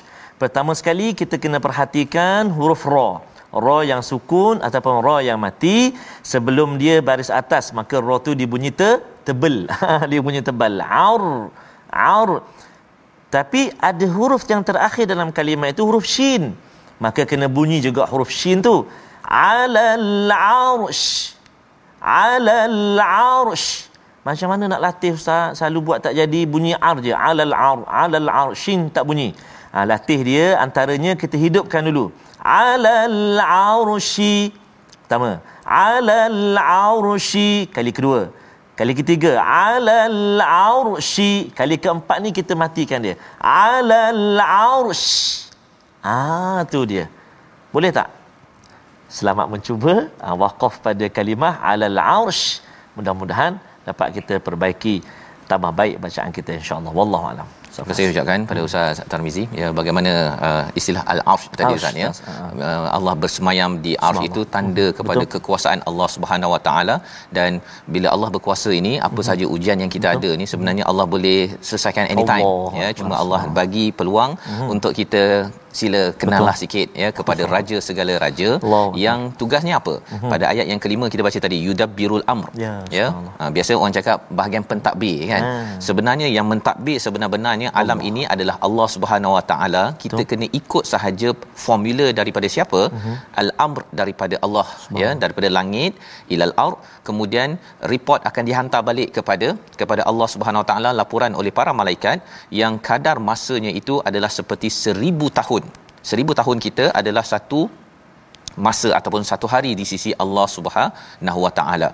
pertama 0.42 0.75
sekali 0.75 1.14
kita 1.14 1.38
kena 1.38 1.62
perhatikan 1.62 2.51
huruf 2.51 2.83
ra. 2.94 3.22
Ra 3.53 3.79
yang 3.87 4.03
sukun 4.03 4.64
ataupun 4.66 5.05
ra 5.07 5.16
yang 5.22 5.38
mati 5.38 5.94
sebelum 6.25 6.81
dia 6.83 6.98
baris 7.09 7.31
atas 7.40 7.70
maka 7.79 8.01
ra 8.07 8.16
tu 8.27 8.33
dibunyi 8.33 8.72
te, 8.81 8.90
tebal. 9.22 9.70
Dia 10.11 10.20
bunyi 10.20 10.42
tebal. 10.42 10.82
Aur. 10.82 11.54
Aur. 11.88 12.42
Tapi 13.32 13.72
ada 13.80 14.06
huruf 14.12 14.44
yang 14.44 14.61
terakhir 14.61 15.08
dalam 15.08 15.32
kalimah 15.32 15.72
itu 15.72 15.80
huruf 15.88 16.04
shin. 16.04 16.52
Maka 17.00 17.24
kena 17.24 17.48
bunyi 17.48 17.80
juga 17.80 18.04
huruf 18.04 18.28
shin 18.28 18.61
tu. 18.61 18.85
Alal 19.24 20.28
arsh. 20.28 21.32
Alal 22.02 23.00
arsh. 23.00 23.88
Macam 24.22 24.52
mana 24.52 24.68
nak 24.68 24.80
latih 24.85 25.16
ustaz? 25.16 25.58
Selalu 25.58 25.78
buat 25.80 25.98
tak 26.04 26.12
jadi 26.12 26.44
bunyi 26.44 26.76
ar 26.76 27.00
je. 27.00 27.16
Alal 27.16 27.56
ar. 27.56 27.80
Alal 27.88 28.28
arshin 28.28 28.92
tak 28.92 29.08
bunyi. 29.08 29.32
Ha, 29.72 29.88
latih 29.88 30.20
dia 30.20 30.61
antaranya 30.61 31.16
kita 31.16 31.40
hidupkan 31.40 31.80
dulu. 31.88 32.12
Alal 32.38 33.40
arshi. 33.40 34.52
Pertama. 35.08 35.40
Alal 35.64 36.61
arshi. 36.61 37.66
Kali 37.72 37.90
kedua 37.96 38.41
kali 38.78 38.92
ketiga 38.98 39.38
alal 39.40 40.40
arshi. 40.42 41.54
Kali 41.54 41.76
keempat 41.78 42.18
ni 42.24 42.30
kita 42.35 42.52
matikan 42.58 43.00
dia. 43.00 43.16
Alal 43.38 44.40
arsh. 44.42 45.08
Ah 46.02 46.66
tu 46.66 46.82
dia. 46.88 47.06
Boleh 47.70 47.94
tak? 47.94 48.11
Selamat 49.12 49.46
mencuba 49.52 50.08
uh, 50.24 50.37
waqaf 50.42 50.80
pada 50.82 51.06
kalimah 51.08 51.61
alal 51.62 52.00
arsh. 52.00 52.61
Mudah-mudahan 52.98 53.56
dapat 53.88 54.08
kita 54.20 54.40
perbaiki. 54.40 55.04
Tambah 55.46 55.72
baik 55.80 55.96
bacaan 56.00 56.30
kita 56.32 56.56
insyaallah. 56.61 56.92
Wallahu 56.92 57.26
alam 57.32 57.62
Terima 57.74 57.88
kasih 57.90 58.06
ucapkan 58.12 58.40
pada 58.50 58.61
Ustaz 58.68 58.98
Tarmizi 59.12 59.44
ya 59.61 59.68
bagaimana 59.78 60.12
uh, 60.48 60.64
istilah 60.80 61.02
al-arsh 61.12 61.46
tadi 61.61 61.72
Ustaz 61.78 61.96
ya. 62.02 62.11
Uh, 62.66 62.87
Allah 62.96 63.14
bersemayam 63.22 63.72
di 63.87 63.92
arsh 64.08 64.22
itu 64.28 64.42
tanda 64.54 64.87
kepada 64.98 65.22
Betul. 65.24 65.32
kekuasaan 65.35 65.80
Allah 65.90 66.08
Subhanahu 66.16 66.52
Wa 66.54 66.61
Taala 66.66 66.96
dan 67.38 67.61
bila 67.94 68.08
Allah 68.14 68.28
berkuasa 68.37 68.72
ini 68.80 68.92
apa 69.08 69.20
hmm. 69.20 69.28
saja 69.30 69.46
ujian 69.56 69.80
yang 69.85 69.92
kita 69.96 70.08
Betul. 70.12 70.32
ada 70.35 70.40
ni 70.42 70.46
sebenarnya 70.52 70.85
Allah 70.92 71.06
boleh 71.14 71.40
selesaikan 71.68 72.06
anytime 72.14 72.46
Allah. 72.50 72.82
ya 72.82 72.88
cuma 73.00 73.14
Allah 73.22 73.42
bagi 73.61 73.87
peluang 74.00 74.32
hmm. 74.50 74.68
untuk 74.74 74.94
kita 75.00 75.24
sila 75.80 76.00
kenallah 76.20 76.54
Betul. 76.54 76.62
sikit 76.62 76.88
ya 77.02 77.08
kepada 77.18 77.42
Betul. 77.44 77.54
raja 77.54 77.76
segala 77.88 78.14
raja 78.24 78.48
Allah. 78.64 78.85
yang 79.04 79.20
tugasnya 79.40 79.74
apa 79.80 79.94
uh-huh. 80.00 80.30
pada 80.32 80.44
ayat 80.52 80.66
yang 80.72 80.80
kelima 80.85 81.06
kita 81.12 81.22
baca 81.26 81.38
tadi 81.46 81.58
yudabbirul 81.66 82.24
amr 82.35 82.48
ya, 82.64 82.72
ya? 82.98 83.06
Ha, 83.40 83.50
biasa 83.56 83.78
orang 83.80 83.94
cakap 83.98 84.18
bahagian 84.40 84.64
pentadbir 84.70 85.18
kan 85.32 85.42
ha. 85.46 85.52
sebenarnya 85.88 86.28
yang 86.37 86.46
mentadbir 86.52 86.98
sebenar-benarnya 87.04 87.68
Allah. 87.70 87.82
alam 87.82 88.00
ini 88.11 88.24
adalah 88.35 88.56
Allah 88.68 88.88
Subhanahu 88.96 89.35
Wa 89.37 89.44
Taala 89.52 89.85
kita 90.04 90.20
Betul. 90.22 90.28
kena 90.32 90.46
ikut 90.61 90.85
sahaja 90.92 91.30
formula 91.66 92.08
daripada 92.20 92.50
siapa 92.56 92.82
uh-huh. 92.88 93.16
al 93.42 93.50
amr 93.66 93.82
daripada 94.02 94.37
Allah 94.46 94.66
ya 95.02 95.11
daripada 95.24 95.50
langit 95.58 95.94
ilal 96.35 96.54
ard 96.66 96.78
kemudian 97.08 97.50
report 97.94 98.20
akan 98.30 98.44
dihantar 98.50 98.82
balik 98.90 99.11
kepada 99.16 99.48
kepada 99.80 100.02
Allah 100.11 100.28
Subhanahu 100.35 100.62
Wa 100.64 100.68
Taala 100.72 100.90
laporan 101.00 101.32
oleh 101.40 101.54
para 101.61 101.72
malaikat 101.80 102.18
yang 102.62 102.74
kadar 102.90 103.16
masanya 103.30 103.72
itu 103.80 103.96
adalah 104.08 104.30
seperti 104.38 104.68
seribu 104.85 105.26
tahun 105.40 105.62
seribu 106.10 106.34
tahun 106.40 106.58
kita 106.66 106.84
adalah 107.00 107.24
satu 107.32 107.62
masa 108.66 108.88
ataupun 108.98 109.22
satu 109.30 109.46
hari 109.52 109.72
di 109.80 109.84
sisi 109.90 110.10
Allah 110.24 110.46
Subhanahu 110.56 111.40
Wa 111.44 111.52
Taala. 111.58 111.88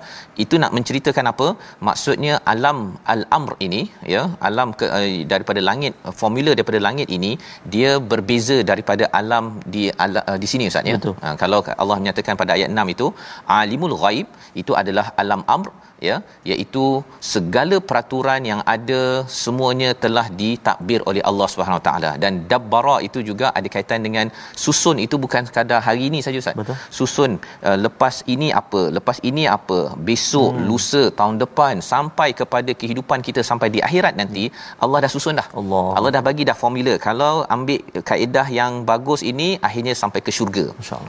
Itu 0.44 0.54
nak 0.62 0.72
menceritakan 0.76 1.26
apa? 1.32 1.48
Maksudnya 1.88 2.34
alam 2.52 2.78
al-amr 3.14 3.54
ini 3.66 3.82
ya, 4.14 4.22
alam 4.48 4.70
ke, 4.80 4.86
uh, 4.98 5.08
daripada 5.32 5.62
langit, 5.68 5.94
formula 6.20 6.52
daripada 6.58 6.80
langit 6.88 7.08
ini 7.18 7.32
dia 7.74 7.92
berbeza 8.12 8.58
daripada 8.70 9.06
alam 9.20 9.44
di 9.74 9.84
ala, 10.04 10.22
uh, 10.30 10.38
di 10.42 10.48
sini 10.52 10.70
ustaz 10.72 10.90
ya. 10.92 10.98
Uh, 10.98 11.36
kalau 11.42 11.60
Allah 11.82 11.98
menyatakan 12.02 12.36
pada 12.42 12.54
ayat 12.58 12.70
6 12.74 12.94
itu 12.96 13.08
alimul 13.60 13.96
ghaib 14.04 14.26
itu 14.62 14.74
adalah 14.82 15.06
alam 15.24 15.42
amr 15.56 15.70
ya 16.08 16.16
iaitu 16.50 16.84
segala 17.32 17.76
peraturan 17.88 18.42
yang 18.50 18.60
ada 18.74 19.02
semuanya 19.42 19.90
telah 20.04 20.26
ditakbir 20.40 21.00
oleh 21.10 21.22
Allah 21.30 21.48
Subhanahu 21.52 21.82
taala. 21.86 22.12
Dan 22.22 22.32
dabbara 22.52 22.96
itu 23.08 23.20
juga 23.30 23.46
ada 23.58 23.68
kaitan 23.74 24.02
dengan 24.06 24.26
susun. 24.64 24.96
Itu 25.06 25.16
bukan 25.24 25.42
sekadar 25.48 25.80
hari 25.88 26.02
ini 26.08 26.20
saja 26.26 26.38
ustaz. 26.42 26.56
Betul. 26.60 26.76
susun 26.98 27.32
uh, 27.68 27.78
lepas 27.86 28.14
ini 28.34 28.48
apa 28.60 28.80
lepas 28.96 29.18
ini 29.30 29.44
apa 29.56 29.78
besok 30.08 30.52
hmm. 30.54 30.64
lusa 30.68 31.02
tahun 31.20 31.36
depan 31.44 31.74
sampai 31.92 32.28
kepada 32.40 32.72
kehidupan 32.80 33.20
kita 33.28 33.40
sampai 33.50 33.68
di 33.74 33.80
akhirat 33.88 34.14
nanti 34.20 34.44
Allah 34.84 34.98
dah 35.04 35.12
susun 35.16 35.40
dah. 35.40 35.48
Allah. 35.60 35.86
Allah 35.98 36.10
dah 36.16 36.24
bagi 36.28 36.44
dah 36.50 36.56
formula. 36.62 36.94
Kalau 37.08 37.32
ambil 37.56 37.80
kaedah 38.10 38.46
yang 38.60 38.72
bagus 38.90 39.20
ini 39.32 39.48
akhirnya 39.68 39.96
sampai 40.02 40.22
ke 40.26 40.32
syurga. 40.38 40.66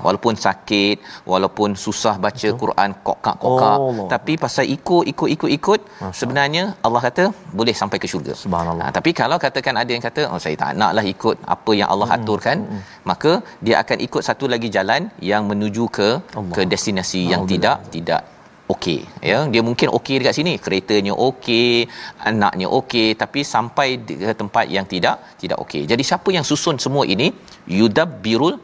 Walaupun 0.07 0.33
sakit 0.45 0.97
walaupun 1.31 1.69
susah 1.85 2.15
baca 2.25 2.47
Betul. 2.49 2.59
Quran 2.63 2.89
kokak 3.07 3.37
kokak 3.43 3.77
oh, 3.83 4.07
tapi 4.13 4.33
pasal 4.43 4.65
ikut 4.79 5.05
ikut 5.11 5.29
ikut 5.35 5.51
ikut 5.57 5.81
sebenarnya 6.21 6.63
Allah 6.87 7.01
kata 7.07 7.23
boleh 7.59 7.75
sampai 7.81 7.99
ke 8.03 8.09
syurga 8.13 8.33
subhanallah 8.43 8.87
ha, 8.87 8.93
tapi 8.97 9.13
kalau 9.21 9.37
katakan 9.45 9.77
ada 9.83 9.91
yang 9.95 10.03
kata 10.07 10.23
oh 10.31 10.39
saya 10.45 10.57
tak 10.63 10.79
naklah 10.81 11.05
ikut 11.13 11.37
apa 11.55 11.71
yang 11.81 11.89
Allah 11.93 12.09
hmm. 12.09 12.17
aturkan 12.17 12.57
hmm. 12.71 12.81
maka 13.11 13.31
dia 13.67 13.75
akan 13.83 13.99
ikut 14.07 14.23
satu 14.29 14.47
lagi 14.55 14.69
jalan 14.77 15.03
yang 15.31 15.45
menuju 15.51 15.85
ke 15.99 16.09
Allah. 16.39 16.55
ke 16.57 16.61
destinasi 16.73 17.23
yang 17.33 17.43
Allah. 17.43 17.53
tidak 17.53 17.77
tidak 17.95 18.21
okey 18.73 18.99
ya 19.29 19.37
dia 19.53 19.61
mungkin 19.67 19.89
okey 19.97 20.15
dekat 20.21 20.35
sini 20.39 20.53
keretanya 20.63 21.13
okey 21.27 21.69
anaknya 22.29 22.67
okey 22.79 23.07
tapi 23.21 23.41
sampai 23.53 23.87
ke 24.23 24.33
tempat 24.41 24.65
yang 24.75 24.85
tidak 24.93 25.15
tidak 25.41 25.57
okey 25.63 25.83
jadi 25.91 26.03
siapa 26.09 26.29
yang 26.37 26.45
susun 26.51 26.77
semua 26.85 27.05
ini 27.13 27.29
yudabbirul 27.79 28.55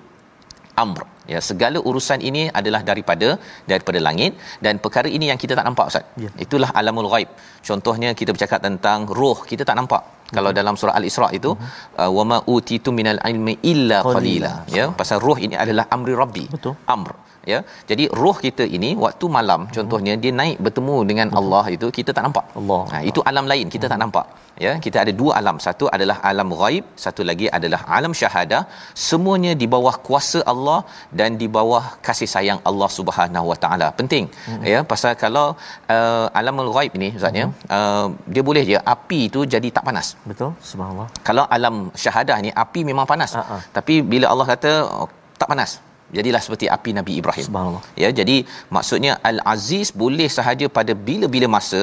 amr. 0.83 1.03
Ya 1.33 1.39
segala 1.49 1.77
urusan 1.89 2.19
ini 2.29 2.41
adalah 2.59 2.81
daripada 2.89 3.29
daripada 3.71 3.99
langit 4.07 4.33
dan 4.65 4.77
perkara 4.83 5.09
ini 5.17 5.25
yang 5.31 5.39
kita 5.43 5.53
tak 5.59 5.65
nampak 5.69 5.85
ustaz. 5.91 6.05
Ya. 6.23 6.29
itulah 6.45 6.69
alamul 6.79 7.09
ghaib. 7.13 7.29
Contohnya 7.69 8.09
kita 8.19 8.29
bercakap 8.35 8.59
tentang 8.67 9.09
roh 9.19 9.39
kita 9.51 9.65
tak 9.71 9.77
nampak. 9.81 10.03
Hmm. 10.25 10.35
kalau 10.37 10.51
dalam 10.57 10.75
surah 10.79 10.93
al-isra 10.99 11.27
itu 11.37 11.49
hmm. 11.53 11.73
uh, 12.01 12.11
wama 12.17 12.37
utitu 12.53 12.89
minal 12.99 13.19
ilmi 13.29 13.53
illa 13.71 13.97
qalila. 14.13 14.53
Ya 14.77 14.85
pasal 14.99 15.17
roh 15.27 15.37
ini 15.45 15.55
adalah 15.63 15.85
amri 15.95 16.13
rabbi. 16.21 16.45
Betul. 16.55 16.73
Amr 16.95 17.13
ya? 17.51 17.59
Jadi 17.89 18.05
roh 18.21 18.37
kita 18.45 18.63
ini 18.77 18.89
waktu 19.05 19.25
malam 19.37 19.61
hmm. 19.65 19.73
contohnya 19.77 20.13
dia 20.23 20.31
naik 20.41 20.57
bertemu 20.65 20.97
dengan 21.09 21.27
hmm. 21.31 21.39
Allah 21.39 21.65
itu 21.75 21.87
kita 21.97 22.11
tak 22.17 22.23
nampak. 22.27 22.45
Allah. 22.59 22.81
Ha, 22.93 22.97
itu 23.09 23.21
alam 23.31 23.45
lain 23.51 23.67
kita 23.75 23.85
hmm. 23.85 23.93
tak 23.93 24.01
nampak. 24.03 24.27
Ya? 24.65 24.73
Kita 24.85 24.97
ada 25.03 25.11
dua 25.21 25.31
alam. 25.39 25.57
Satu 25.65 25.85
adalah 25.95 26.17
alam 26.29 26.49
ghaib 26.61 26.83
satu 27.05 27.21
lagi 27.29 27.47
adalah 27.57 27.81
alam 27.97 28.13
syahadah. 28.21 28.61
Semuanya 29.07 29.53
di 29.61 29.67
bawah 29.73 29.95
kuasa 30.07 30.41
Allah 30.53 30.79
dan 31.19 31.39
di 31.41 31.47
bawah 31.57 31.83
kasih 32.07 32.29
sayang 32.35 32.59
Allah 32.69 32.89
Subhanahu 32.97 33.47
Wa 33.51 33.57
Taala. 33.63 33.87
Penting. 34.01 34.25
Hmm. 34.47 34.61
ya? 34.73 34.79
Pasal 34.93 35.13
kalau 35.23 35.47
uh, 35.95 36.25
alamul 36.39 36.71
ghaib 36.77 36.93
ini 36.99 37.09
ustaz 37.19 37.41
ya? 37.41 37.47
Hmm. 37.47 37.75
uh, 37.77 38.07
dia 38.35 38.43
boleh 38.49 38.63
je 38.71 38.77
api 38.95 39.19
itu 39.29 39.41
jadi 39.55 39.69
tak 39.77 39.85
panas. 39.89 40.09
Betul. 40.31 40.51
Subhanallah. 40.71 41.09
Kalau 41.29 41.45
alam 41.57 41.75
syahadah 42.03 42.39
ni 42.45 42.51
api 42.65 42.81
memang 42.91 43.07
panas. 43.13 43.31
Uh-huh. 43.35 43.61
tapi 43.77 43.95
bila 44.11 44.25
Allah 44.31 44.45
kata 44.53 44.71
oh, 44.97 45.07
tak 45.39 45.47
panas 45.51 45.71
jadilah 46.17 46.41
seperti 46.45 46.65
api 46.75 46.91
Nabi 46.99 47.13
Ibrahim. 47.21 47.45
Subhanallah. 47.47 47.83
Ya, 48.03 48.09
jadi 48.19 48.37
maksudnya 48.75 49.13
Al-Aziz 49.29 49.89
boleh 50.03 50.29
sahaja 50.37 50.67
pada 50.77 50.93
bila-bila 51.07 51.47
masa 51.57 51.81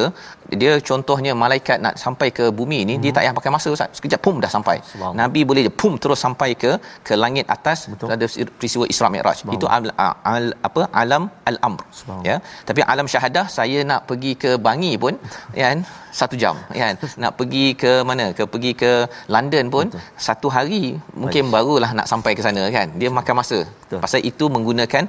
dia 0.63 0.73
contohnya 0.91 1.33
malaikat 1.43 1.79
nak 1.85 1.95
sampai 2.05 2.29
ke 2.39 2.45
bumi 2.59 2.79
ni 2.89 2.95
hmm. 2.97 3.03
dia 3.05 3.13
tak 3.17 3.23
payah 3.23 3.35
pakai 3.39 3.53
masa 3.57 3.69
Ustaz. 3.77 3.99
Sekejap 3.99 4.21
pum 4.27 4.37
dah 4.45 4.51
sampai. 4.57 4.77
Nabi 5.23 5.43
boleh 5.51 5.63
je 5.69 5.73
pum 5.83 5.95
terus 6.03 6.21
sampai 6.27 6.51
ke 6.63 6.73
ke 7.09 7.15
langit 7.25 7.47
atas 7.57 7.79
ada 8.17 8.27
peristiwa 8.59 8.85
Isra 8.95 9.09
Mi'raj. 9.15 9.41
Itu 9.57 9.69
al, 9.77 9.87
al, 10.35 10.47
apa 10.69 10.83
alam 11.03 11.25
al-amr. 11.51 11.83
Ya. 12.29 12.37
Tapi 12.69 12.81
alam 12.95 13.09
syahadah 13.15 13.47
saya 13.59 13.81
nak 13.91 14.03
pergi 14.11 14.33
ke 14.45 14.53
Bangi 14.67 14.95
pun 15.05 15.15
kan 15.63 15.79
satu 16.21 16.35
jam 16.43 16.57
kan 16.83 16.95
nak 17.23 17.33
pergi 17.39 17.65
ke 17.83 17.93
mana 18.09 18.27
ke 18.39 18.45
pergi 18.53 18.73
ke 18.83 18.93
London 19.35 19.65
pun 19.75 19.87
Betul. 19.89 20.03
satu 20.27 20.49
hari 20.57 20.83
mungkin 21.23 21.45
Baik. 21.47 21.55
barulah 21.55 21.91
nak 21.99 22.07
sampai 22.13 22.33
ke 22.39 22.43
sana 22.47 22.65
kan 22.77 22.89
dia 23.01 23.11
makan 23.19 23.35
masa 23.41 23.59
Betul. 23.65 24.01
pasal 24.05 24.21
itu 24.31 24.47
menggunakan 24.57 25.05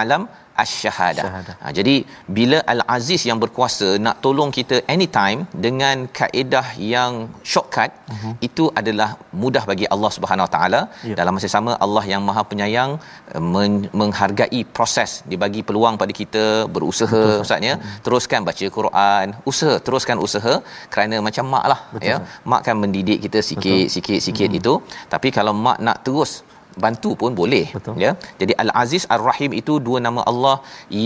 alam 0.00 0.24
asy-syahadah. 0.62 1.24
Syahadah. 1.26 1.54
Ha, 1.62 1.72
jadi 1.78 1.94
bila 2.38 2.58
Al-Aziz 2.74 3.22
yang 3.30 3.38
berkuasa 3.44 3.88
nak 4.06 4.16
tolong 4.24 4.50
kita 4.58 4.76
anytime 4.94 5.40
dengan 5.66 5.96
kaedah 6.18 6.66
yang 6.92 7.12
shortcut 7.52 7.90
uh-huh. 8.14 8.32
itu 8.48 8.64
adalah 8.80 9.08
mudah 9.42 9.64
bagi 9.70 9.86
Allah 9.94 10.10
Subhanahu 10.16 10.46
Wa 10.48 10.52
Taala. 10.56 10.80
Ya. 11.10 11.14
Dalam 11.20 11.34
masa 11.38 11.50
sama 11.56 11.72
Allah 11.86 12.04
yang 12.12 12.22
Maha 12.28 12.44
Penyayang 12.50 12.92
eh, 13.34 13.42
men- 13.54 13.88
menghargai 14.00 14.62
proses 14.76 15.10
dia 15.30 15.40
bagi 15.44 15.62
peluang 15.68 15.96
pada 16.02 16.12
kita 16.20 16.44
berusaha 16.76 17.22
Betul, 17.24 17.44
ustaz 17.46 17.68
ya. 17.70 17.76
Teruskan 18.06 18.40
baca 18.50 18.66
Quran, 18.78 19.26
usaha, 19.52 19.76
teruskan 19.86 20.18
usaha 20.26 20.54
kerana 20.92 21.16
macam 21.28 21.46
mak 21.54 21.66
lah 21.72 21.80
Betul, 21.94 22.08
ya. 22.10 22.16
Mak 22.52 22.62
kan 22.68 22.76
mendidik 22.84 23.18
kita 23.26 23.40
sikit 23.50 23.86
sikit 23.96 24.20
sikit 24.28 24.50
itu. 24.60 24.74
Tapi 25.14 25.28
kalau 25.38 25.54
mak 25.66 25.78
nak 25.88 25.98
terus 26.06 26.32
bantu 26.84 27.10
pun 27.20 27.30
boleh 27.40 27.66
Betul. 27.76 27.94
ya 28.04 28.10
jadi 28.40 28.52
al-aziz 28.64 29.04
ar-rahim 29.16 29.52
itu 29.60 29.76
dua 29.86 29.98
nama 30.06 30.22
Allah 30.30 30.56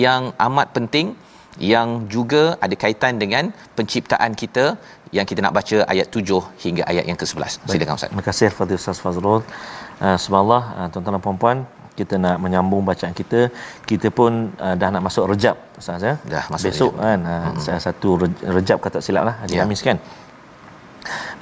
yang 0.04 0.24
amat 0.46 0.68
penting 0.78 1.08
yang 1.72 1.88
juga 2.14 2.42
ada 2.64 2.74
kaitan 2.82 3.14
dengan 3.22 3.44
penciptaan 3.76 4.32
kita 4.42 4.64
yang 5.16 5.26
kita 5.30 5.40
nak 5.44 5.54
baca 5.58 5.78
ayat 5.92 6.06
7 6.18 6.40
hingga 6.64 6.82
ayat 6.90 7.04
yang 7.10 7.18
ke-11 7.20 7.52
silakan 7.72 7.94
ustaz 7.98 8.10
Terima 8.12 8.26
kasih 8.30 8.48
Fadil 8.58 8.78
Ustaz 8.82 8.98
Fazrul. 9.04 9.40
Uh, 10.04 10.16
subhanallah 10.24 10.62
uh, 10.76 10.86
tuan-tuan 10.92 11.14
dan 11.16 11.22
puan-puan 11.26 11.58
kita 11.98 12.14
nak 12.24 12.36
menyambung 12.44 12.82
bacaan 12.90 13.12
kita 13.20 13.40
kita 13.90 14.08
pun 14.18 14.32
uh, 14.64 14.74
dah 14.80 14.88
nak 14.94 15.02
masuk 15.08 15.24
rejab 15.32 15.56
Ustaz 15.80 16.06
ya. 16.08 16.14
Dah 16.34 16.44
masuk 16.52 16.66
Besok 16.72 16.92
Rejab. 16.94 17.04
kan 17.04 17.18
uh, 17.32 17.52
hmm. 17.52 17.80
satu 17.86 18.10
Rej- 18.22 18.42
rejab 18.56 18.78
kata 18.86 18.98
silap 19.06 19.24
lah 19.28 19.34
hari 19.42 19.56
Ya. 19.56 19.62
Khamis 19.62 19.82
kan. 19.88 19.98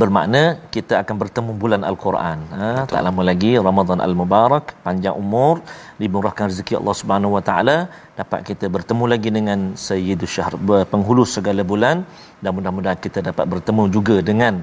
Bermakna 0.01 0.57
kita 0.73 1.05
akan 1.05 1.17
bertemu 1.21 1.53
bulan 1.57 1.83
Al-Quran. 1.85 2.39
Ha, 2.53 2.89
tak 2.89 3.03
lama 3.05 3.23
lagi 3.25 3.57
Ramadan 3.61 4.01
Al-Mubarak, 4.01 4.81
panjang 4.81 5.17
umur, 5.17 5.61
dimurahkan 6.03 6.47
rezeki 6.51 6.75
Allah 6.81 6.95
Subhanahu 7.01 7.33
Wa 7.37 7.43
Taala, 7.49 7.77
dapat 8.21 8.41
kita 8.49 8.67
bertemu 8.77 9.05
lagi 9.13 9.31
dengan 9.39 9.61
Sayyidus 9.87 10.33
Syahr, 10.35 10.55
penghulu 10.93 11.25
segala 11.37 11.63
bulan 11.73 11.97
dan 12.43 12.51
mudah-mudahan 12.57 12.99
kita 13.07 13.21
dapat 13.29 13.47
bertemu 13.53 13.83
juga 13.97 14.17
dengan 14.31 14.55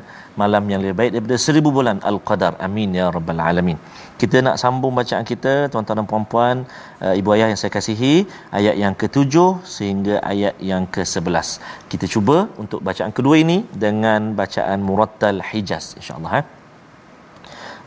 malam 0.42 0.64
yang 0.72 0.82
lebih 0.84 0.98
baik 1.00 1.12
daripada 1.14 1.38
seribu 1.46 1.70
bulan 1.78 1.98
Al-Qadar. 2.12 2.54
Amin 2.68 2.98
ya 3.00 3.06
rabbal 3.16 3.42
alamin. 3.50 3.78
Kita 4.22 4.38
nak 4.48 4.56
sambung 4.64 4.94
bacaan 5.00 5.26
kita 5.32 5.54
tuan-tuan 5.72 6.00
dan 6.02 6.08
puan-puan, 6.12 6.58
uh, 7.06 7.14
ibu 7.20 7.30
ayah 7.36 7.48
yang 7.54 7.60
saya 7.62 7.72
kasihi, 7.78 8.14
ayat 8.60 8.76
yang 8.84 8.94
ke-7 9.02 9.36
sehingga 9.78 10.16
ayat 10.34 10.56
yang 10.72 10.86
ke-11. 10.96 11.48
Kita 11.94 12.06
cuba 12.14 12.38
untuk 12.64 12.82
bacaan 12.90 13.14
kedua 13.18 13.38
ini 13.46 13.60
dengan 13.86 14.34
bacaan 14.42 14.82
Murattal 14.90 15.42
Hijaz 15.50 15.88
insya-Allah 16.02 16.34
eh. 16.42 16.46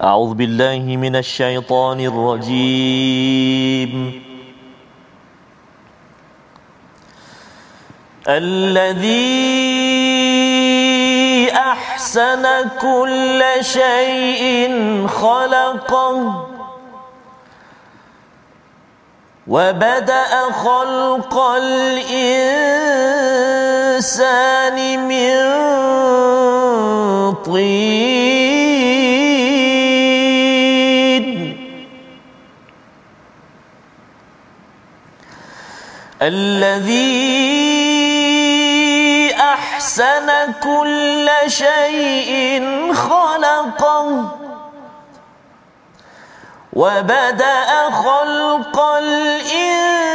أعوذ 0.01 0.35
بالله 0.35 0.97
من 0.97 1.17
الشيطان 1.17 2.01
الرجيم. 2.01 3.93
الذي 8.29 9.21
أحسن 11.53 12.45
كل 12.81 13.45
شيء 13.61 14.71
خلقه 15.07 16.47
وبدأ 19.47 20.33
خلق 20.65 21.35
الإنسان 21.61 22.29
من 25.09 25.37
طين. 27.45 28.30
الذي 36.23 37.01
أحسن 39.41 40.53
كل 40.63 41.31
شيء 41.47 42.63
خلقه 42.95 44.29
وبدأ 46.73 47.91
خلق 47.91 48.81
الإنسان 48.81 50.10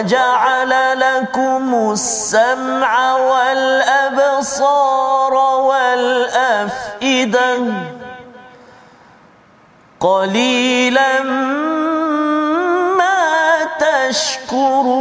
وجعل 0.00 0.72
لكم 1.00 1.92
السمع 1.92 3.12
والأبصار 3.16 4.54
والأفئدة 5.68 7.58
قليلا 10.00 11.22
ما 12.98 13.64
تشكرون. 13.80 15.00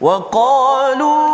وقالوا 0.00 1.25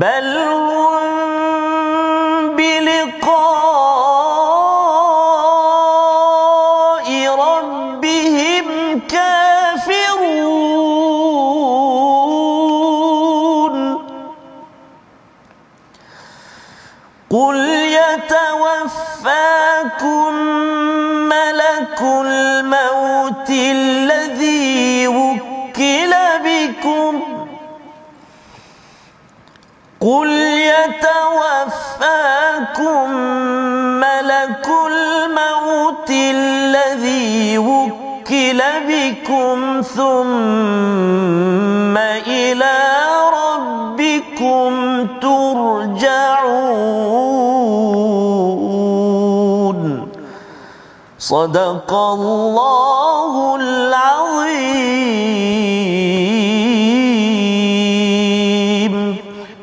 بل 0.00 0.67
وكل 38.58 38.62
بكم 38.90 39.82
ثم 39.82 40.18
إلى 42.26 42.78
ربكم 43.42 44.70
ترجعون. 45.22 46.18
صدق 51.18 51.94
الله 51.94 53.56
العظيم. 53.60 53.98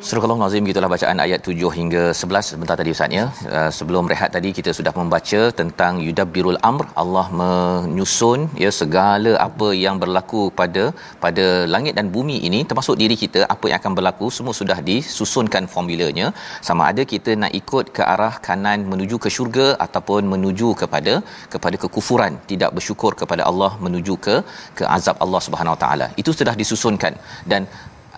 Surah 0.08 0.36
Nazim 0.39 0.68
gitulah 0.70 0.89
bacaan 0.93 1.18
ayat 1.24 1.47
7 1.51 1.70
hingga 1.78 2.01
11 2.18 2.49
sebentar 2.49 2.76
tadi 2.80 2.89
Ustaz 2.95 3.16
ya. 3.18 3.24
Uh, 3.58 3.70
sebelum 3.78 4.03
rehat 4.12 4.30
tadi 4.36 4.49
kita 4.58 4.72
sudah 4.78 4.91
membaca 4.97 5.39
tentang 5.60 5.93
yudabbirul 6.08 6.60
amr. 6.70 6.86
Allah 7.03 7.24
menyusun 7.39 8.41
ya 8.64 8.70
segala 8.80 9.32
apa 9.45 9.68
yang 9.84 9.95
berlaku 10.03 10.41
pada 10.60 10.84
pada 11.24 11.45
langit 11.76 11.95
dan 11.99 12.10
bumi 12.16 12.38
ini 12.49 12.60
termasuk 12.72 12.97
diri 13.01 13.18
kita 13.24 13.41
apa 13.53 13.66
yang 13.72 13.80
akan 13.82 13.95
berlaku 13.99 14.30
semua 14.38 14.53
sudah 14.60 14.78
disusunkan 14.89 15.66
formulanya. 15.74 16.28
Sama 16.70 16.86
ada 16.91 17.06
kita 17.14 17.34
nak 17.41 17.56
ikut 17.62 17.89
ke 17.97 18.06
arah 18.14 18.34
kanan 18.49 18.86
menuju 18.93 19.20
ke 19.26 19.32
syurga 19.38 19.68
ataupun 19.88 20.30
menuju 20.36 20.70
kepada 20.84 21.16
kepada 21.56 21.76
kekufuran 21.86 22.36
tidak 22.53 22.74
bersyukur 22.78 23.14
kepada 23.24 23.45
Allah 23.49 23.72
menuju 23.88 24.18
ke 24.28 24.38
ke 24.78 24.86
azab 24.99 25.18
Allah 25.28 25.43
Subhanahu 25.47 25.76
Wa 25.78 25.82
Taala. 25.86 26.10
Itu 26.24 26.34
sudah 26.41 26.56
disusunkan. 26.64 27.16
Dan 27.53 27.64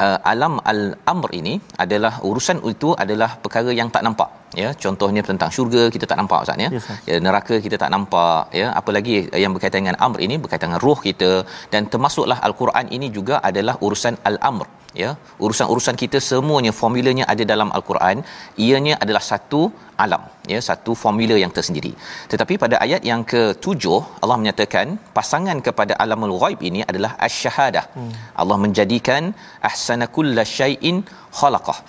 uh, 0.05 0.17
alam 0.31 0.53
al-amr 0.71 1.29
ini 1.39 1.53
adalah 1.83 2.13
urusan 2.29 2.57
itu 2.73 2.89
adalah 3.03 3.29
perkara 3.43 3.71
yang 3.79 3.89
tak 3.95 4.03
nampak 4.07 4.29
ya. 4.61 4.69
Contohnya 4.83 5.21
tentang 5.29 5.51
syurga 5.55 5.83
kita 5.95 6.05
tak 6.11 6.17
nampak 6.21 6.39
ustaz 6.45 6.63
ya, 6.65 6.69
Yes, 6.77 6.87
ya 7.09 7.17
neraka 7.25 7.55
kita 7.65 7.77
tak 7.83 7.91
nampak 7.95 8.53
ya. 8.61 8.67
Apa 8.79 8.89
lagi 8.97 9.15
yang 9.43 9.53
berkaitan 9.57 9.81
dengan 9.83 9.99
amr 10.07 10.19
ini 10.27 10.37
berkaitan 10.43 10.69
dengan 10.71 10.83
roh 10.87 10.99
kita. 11.07 11.31
Dan 11.73 11.91
termasuklah 11.93 12.39
al-Quran 12.47 12.87
ini 12.97 13.09
juga 13.17 13.37
adalah 13.49 13.75
urusan 13.87 14.17
al-amr 14.29 14.67
ya 15.01 15.09
urusan-urusan 15.45 15.95
kita 16.03 16.19
semuanya 16.29 16.71
formulanya 16.79 17.25
ada 17.33 17.43
dalam 17.51 17.71
al-Quran 17.77 18.19
ianya 18.67 18.95
adalah 19.03 19.23
satu 19.31 19.61
alam 20.05 20.23
ya 20.53 20.59
satu 20.69 20.93
formula 21.03 21.35
yang 21.43 21.53
tersendiri 21.57 21.91
tetapi 22.33 22.55
pada 22.63 22.77
ayat 22.85 23.03
yang 23.11 23.23
ke-7 23.33 23.83
Allah 24.23 24.37
menyatakan 24.43 24.97
pasangan 25.17 25.59
kepada 25.67 25.95
alamul 26.05 26.35
ghaib 26.43 26.61
ini 26.71 26.81
adalah 26.91 27.11
asy-syahadah 27.27 27.85
hmm. 27.97 28.13
Allah 28.43 28.57
menjadikan 28.65 29.23
ahsana 29.71 30.07
kullasyai'in 30.17 30.97
khalaqah 31.39 31.79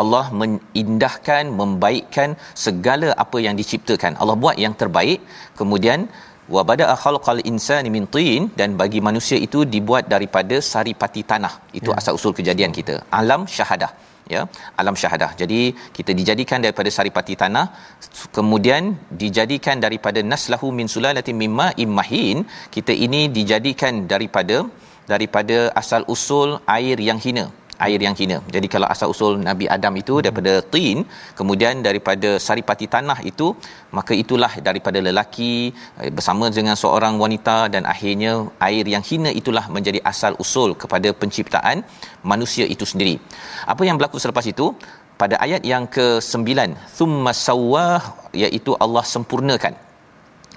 Allah 0.00 0.24
mengindahkan, 0.40 1.44
membaikkan 1.60 2.30
segala 2.64 3.08
apa 3.24 3.38
yang 3.46 3.54
diciptakan. 3.60 4.14
Allah 4.22 4.36
buat 4.42 4.56
yang 4.64 4.74
terbaik. 4.82 5.20
Kemudian 5.60 6.00
wa 6.54 6.62
bada'a 6.70 6.94
khalqal 7.04 7.42
insani 7.50 7.90
min 7.96 8.06
tin 8.14 8.44
dan 8.60 8.70
bagi 8.82 9.00
manusia 9.08 9.38
itu 9.46 9.62
dibuat 9.74 10.06
daripada 10.14 10.58
saripati 10.72 11.22
tanah. 11.32 11.54
Itu 11.80 11.90
ya. 11.92 11.98
asal 12.00 12.14
usul 12.18 12.34
kejadian 12.38 12.72
kita. 12.78 12.96
Alam 13.20 13.42
syahadah 13.56 13.92
ya 14.34 14.42
alam 14.80 14.96
syahadah 15.00 15.30
jadi 15.40 15.60
kita 15.96 16.12
dijadikan 16.18 16.58
daripada 16.64 16.90
saripati 16.96 17.34
tanah 17.42 17.64
kemudian 18.36 18.82
dijadikan 19.22 19.78
daripada 19.86 20.22
naslahu 20.32 20.68
min 20.78 20.88
sulalatin 20.94 21.38
mimma 21.42 21.68
immahin 21.84 22.38
kita 22.76 22.94
ini 23.06 23.22
dijadikan 23.38 24.06
daripada 24.12 24.58
daripada 25.12 25.58
asal 25.82 26.02
usul 26.14 26.50
air 26.76 26.98
yang 27.08 27.20
hina 27.26 27.46
air 27.86 28.00
yang 28.06 28.14
hina. 28.20 28.38
Jadi 28.54 28.68
kalau 28.74 28.86
asal 28.94 29.08
usul 29.14 29.32
Nabi 29.48 29.66
Adam 29.76 29.94
itu 30.02 30.14
daripada 30.24 30.54
tin, 30.74 30.98
kemudian 31.38 31.82
daripada 31.88 32.30
saripati 32.46 32.86
tanah 32.94 33.18
itu, 33.30 33.48
maka 33.98 34.12
itulah 34.22 34.52
daripada 34.68 34.98
lelaki 35.08 35.52
eh, 36.02 36.10
bersama 36.16 36.46
dengan 36.58 36.76
seorang 36.82 37.16
wanita 37.24 37.56
dan 37.74 37.84
akhirnya 37.94 38.32
air 38.68 38.84
yang 38.94 39.04
hina 39.10 39.32
itulah 39.40 39.64
menjadi 39.76 40.00
asal 40.12 40.34
usul 40.44 40.72
kepada 40.82 41.10
penciptaan 41.20 41.78
manusia 42.32 42.66
itu 42.74 42.86
sendiri. 42.92 43.14
Apa 43.72 43.82
yang 43.88 43.98
berlaku 44.00 44.18
selepas 44.24 44.46
itu? 44.54 44.68
Pada 45.20 45.36
ayat 45.44 45.62
yang 45.70 45.84
ke-9, 45.96 46.48
thumma 46.98 47.32
sawwah 47.46 48.00
iaitu 48.42 48.72
Allah 48.84 49.04
sempurnakan 49.14 49.74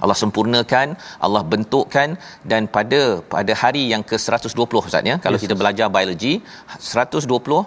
Allah 0.04 0.18
sempurnakan, 0.22 0.88
Allah 1.26 1.44
bentukkan 1.52 2.10
dan 2.52 2.62
pada 2.76 3.02
pada 3.34 3.54
hari 3.62 3.84
yang 3.94 4.04
ke-120 4.10 4.82
Ustaz 4.90 5.12
ya. 5.12 5.16
Kalau 5.26 5.38
yes, 5.38 5.44
kita 5.46 5.56
belajar 5.62 5.88
biologi 5.96 6.34
120 6.80 7.62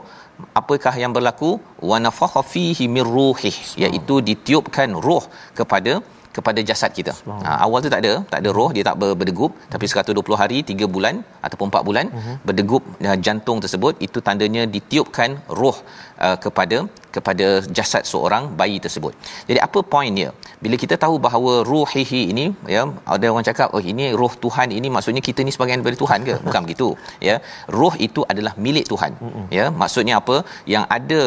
apakah 0.61 0.95
yang 1.03 1.13
berlaku? 1.17 1.51
Wa 1.91 1.99
nafakha 2.07 2.43
fihi 2.53 2.87
mir 2.97 3.09
ruhih 3.17 3.57
iaitu 3.85 4.17
ditiupkan 4.31 4.91
roh 5.07 5.25
kepada 5.61 5.95
kepada 6.37 6.61
jasad 6.69 6.91
kita. 6.99 7.13
Ha, 7.47 7.51
awal 7.65 7.79
tu 7.85 7.91
tak 7.95 8.01
ada, 8.05 8.13
tak 8.33 8.41
ada 8.43 8.51
roh, 8.59 8.69
dia 8.77 8.85
tak 8.89 8.97
ber, 9.01 9.11
berdegup, 9.21 9.53
tapi 9.73 9.87
120 9.93 10.41
hari, 10.43 10.59
3 10.71 10.95
bulan 10.95 11.15
ataupun 11.47 11.67
4 11.73 11.89
bulan 11.89 12.07
uh-huh. 12.19 12.37
berdegup 12.49 12.83
uh, 13.09 13.17
jantung 13.27 13.59
tersebut, 13.65 13.95
itu 14.07 14.21
tandanya 14.29 14.65
ditiupkan 14.75 15.33
roh 15.61 15.77
uh, 16.27 16.37
kepada 16.45 16.79
kepada 17.17 17.47
jasad 17.79 18.03
seorang 18.13 18.45
bayi 18.61 18.79
tersebut. 18.85 19.13
Jadi 19.49 19.61
apa 19.67 19.81
poin 19.95 20.13
dia? 20.21 20.31
Bila 20.65 20.77
kita 20.85 20.95
tahu 21.05 21.17
bahawa 21.27 21.53
ruhihi 21.73 22.23
ini 22.33 22.47
ya 22.77 22.83
ada 23.15 23.27
orang 23.33 23.47
cakap 23.51 23.69
oh 23.77 23.83
ini 23.93 24.07
roh 24.21 24.33
Tuhan 24.45 24.71
ini 24.79 24.91
maksudnya 24.97 25.23
kita 25.29 25.43
ni 25.47 25.53
sebahagian 25.55 25.81
daripada 25.81 26.01
Tuhan 26.05 26.21
ke? 26.29 26.37
Bukan 26.47 26.61
begitu. 26.67 26.89
Ya. 27.29 27.37
Roh 27.81 27.95
itu 28.09 28.23
adalah 28.33 28.55
milik 28.67 28.87
Tuhan. 28.93 29.13
Ya. 29.59 29.67
Maksudnya 29.83 30.17
apa? 30.23 30.39
Yang 30.75 30.87
ada 30.99 31.23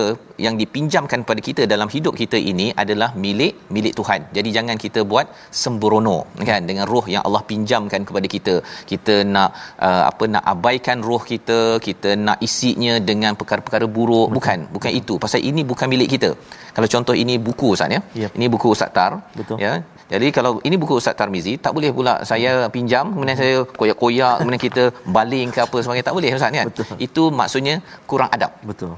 yang 0.46 0.56
dipinjamkan 0.62 1.22
pada 1.30 1.42
kita 1.48 1.64
dalam 1.74 1.88
hidup 1.96 2.14
kita 2.22 2.38
ini 2.52 2.68
adalah 2.84 3.10
milik 3.24 3.54
milik 3.76 3.94
Tuhan. 4.00 4.22
Jadi 4.38 4.50
jangan 4.58 4.78
kita 4.86 5.00
buat 5.12 5.28
sembrono 5.62 6.18
kan 6.50 6.62
dengan 6.70 6.86
roh 6.94 7.06
yang 7.14 7.24
Allah 7.28 7.44
pinjamkan 7.52 8.02
kepada 8.10 8.28
kita. 8.36 8.56
Kita 8.92 9.16
nak 9.36 9.50
uh, 9.88 10.04
apa 10.12 10.24
nak 10.34 10.44
abaikan 10.54 10.98
roh 11.10 11.22
kita, 11.32 11.60
kita 11.88 12.10
nak 12.28 12.38
isinya 12.48 12.94
dengan 13.10 13.34
perkara-perkara 13.40 13.86
buruk. 13.98 14.30
Bukan, 14.38 14.60
bukan 14.76 14.92
itu. 15.02 15.16
Pasal 15.24 15.42
ini 15.50 15.62
bukan 15.72 15.79
milik 15.88 16.10
kita. 16.18 16.30
Kalau 16.76 16.88
contoh 16.90 17.16
ini 17.16 17.38
buku 17.48 17.76
Ustaz 17.76 17.88
ya. 17.96 18.02
Yep. 18.24 18.32
Ini 18.36 18.46
buku 18.52 18.68
Ustaz 18.76 18.92
Tar. 18.92 19.12
Betul. 19.38 19.58
Ya. 19.64 19.86
Jadi 20.10 20.28
kalau 20.34 20.58
ini 20.68 20.76
buku 20.82 20.98
Ustaz 20.98 21.14
Tarmizi, 21.14 21.54
tak 21.62 21.72
boleh 21.78 21.94
pula 21.94 22.26
saya 22.26 22.66
pinjam 22.76 23.14
kemudian 23.14 23.38
saya 23.38 23.62
koyak-koyak 23.80 24.42
kemudian 24.42 24.62
kita 24.68 24.84
baling 25.06 25.54
ke 25.54 25.60
apa 25.62 25.78
sebagainya 25.84 26.08
tak 26.10 26.16
boleh 26.18 26.30
Ustaz 26.34 26.52
kan. 26.52 26.68
Betul. 26.74 26.98
Itu 26.98 27.24
maksudnya 27.30 27.76
kurang 28.10 28.30
adab. 28.34 28.52
Betul 28.66 28.98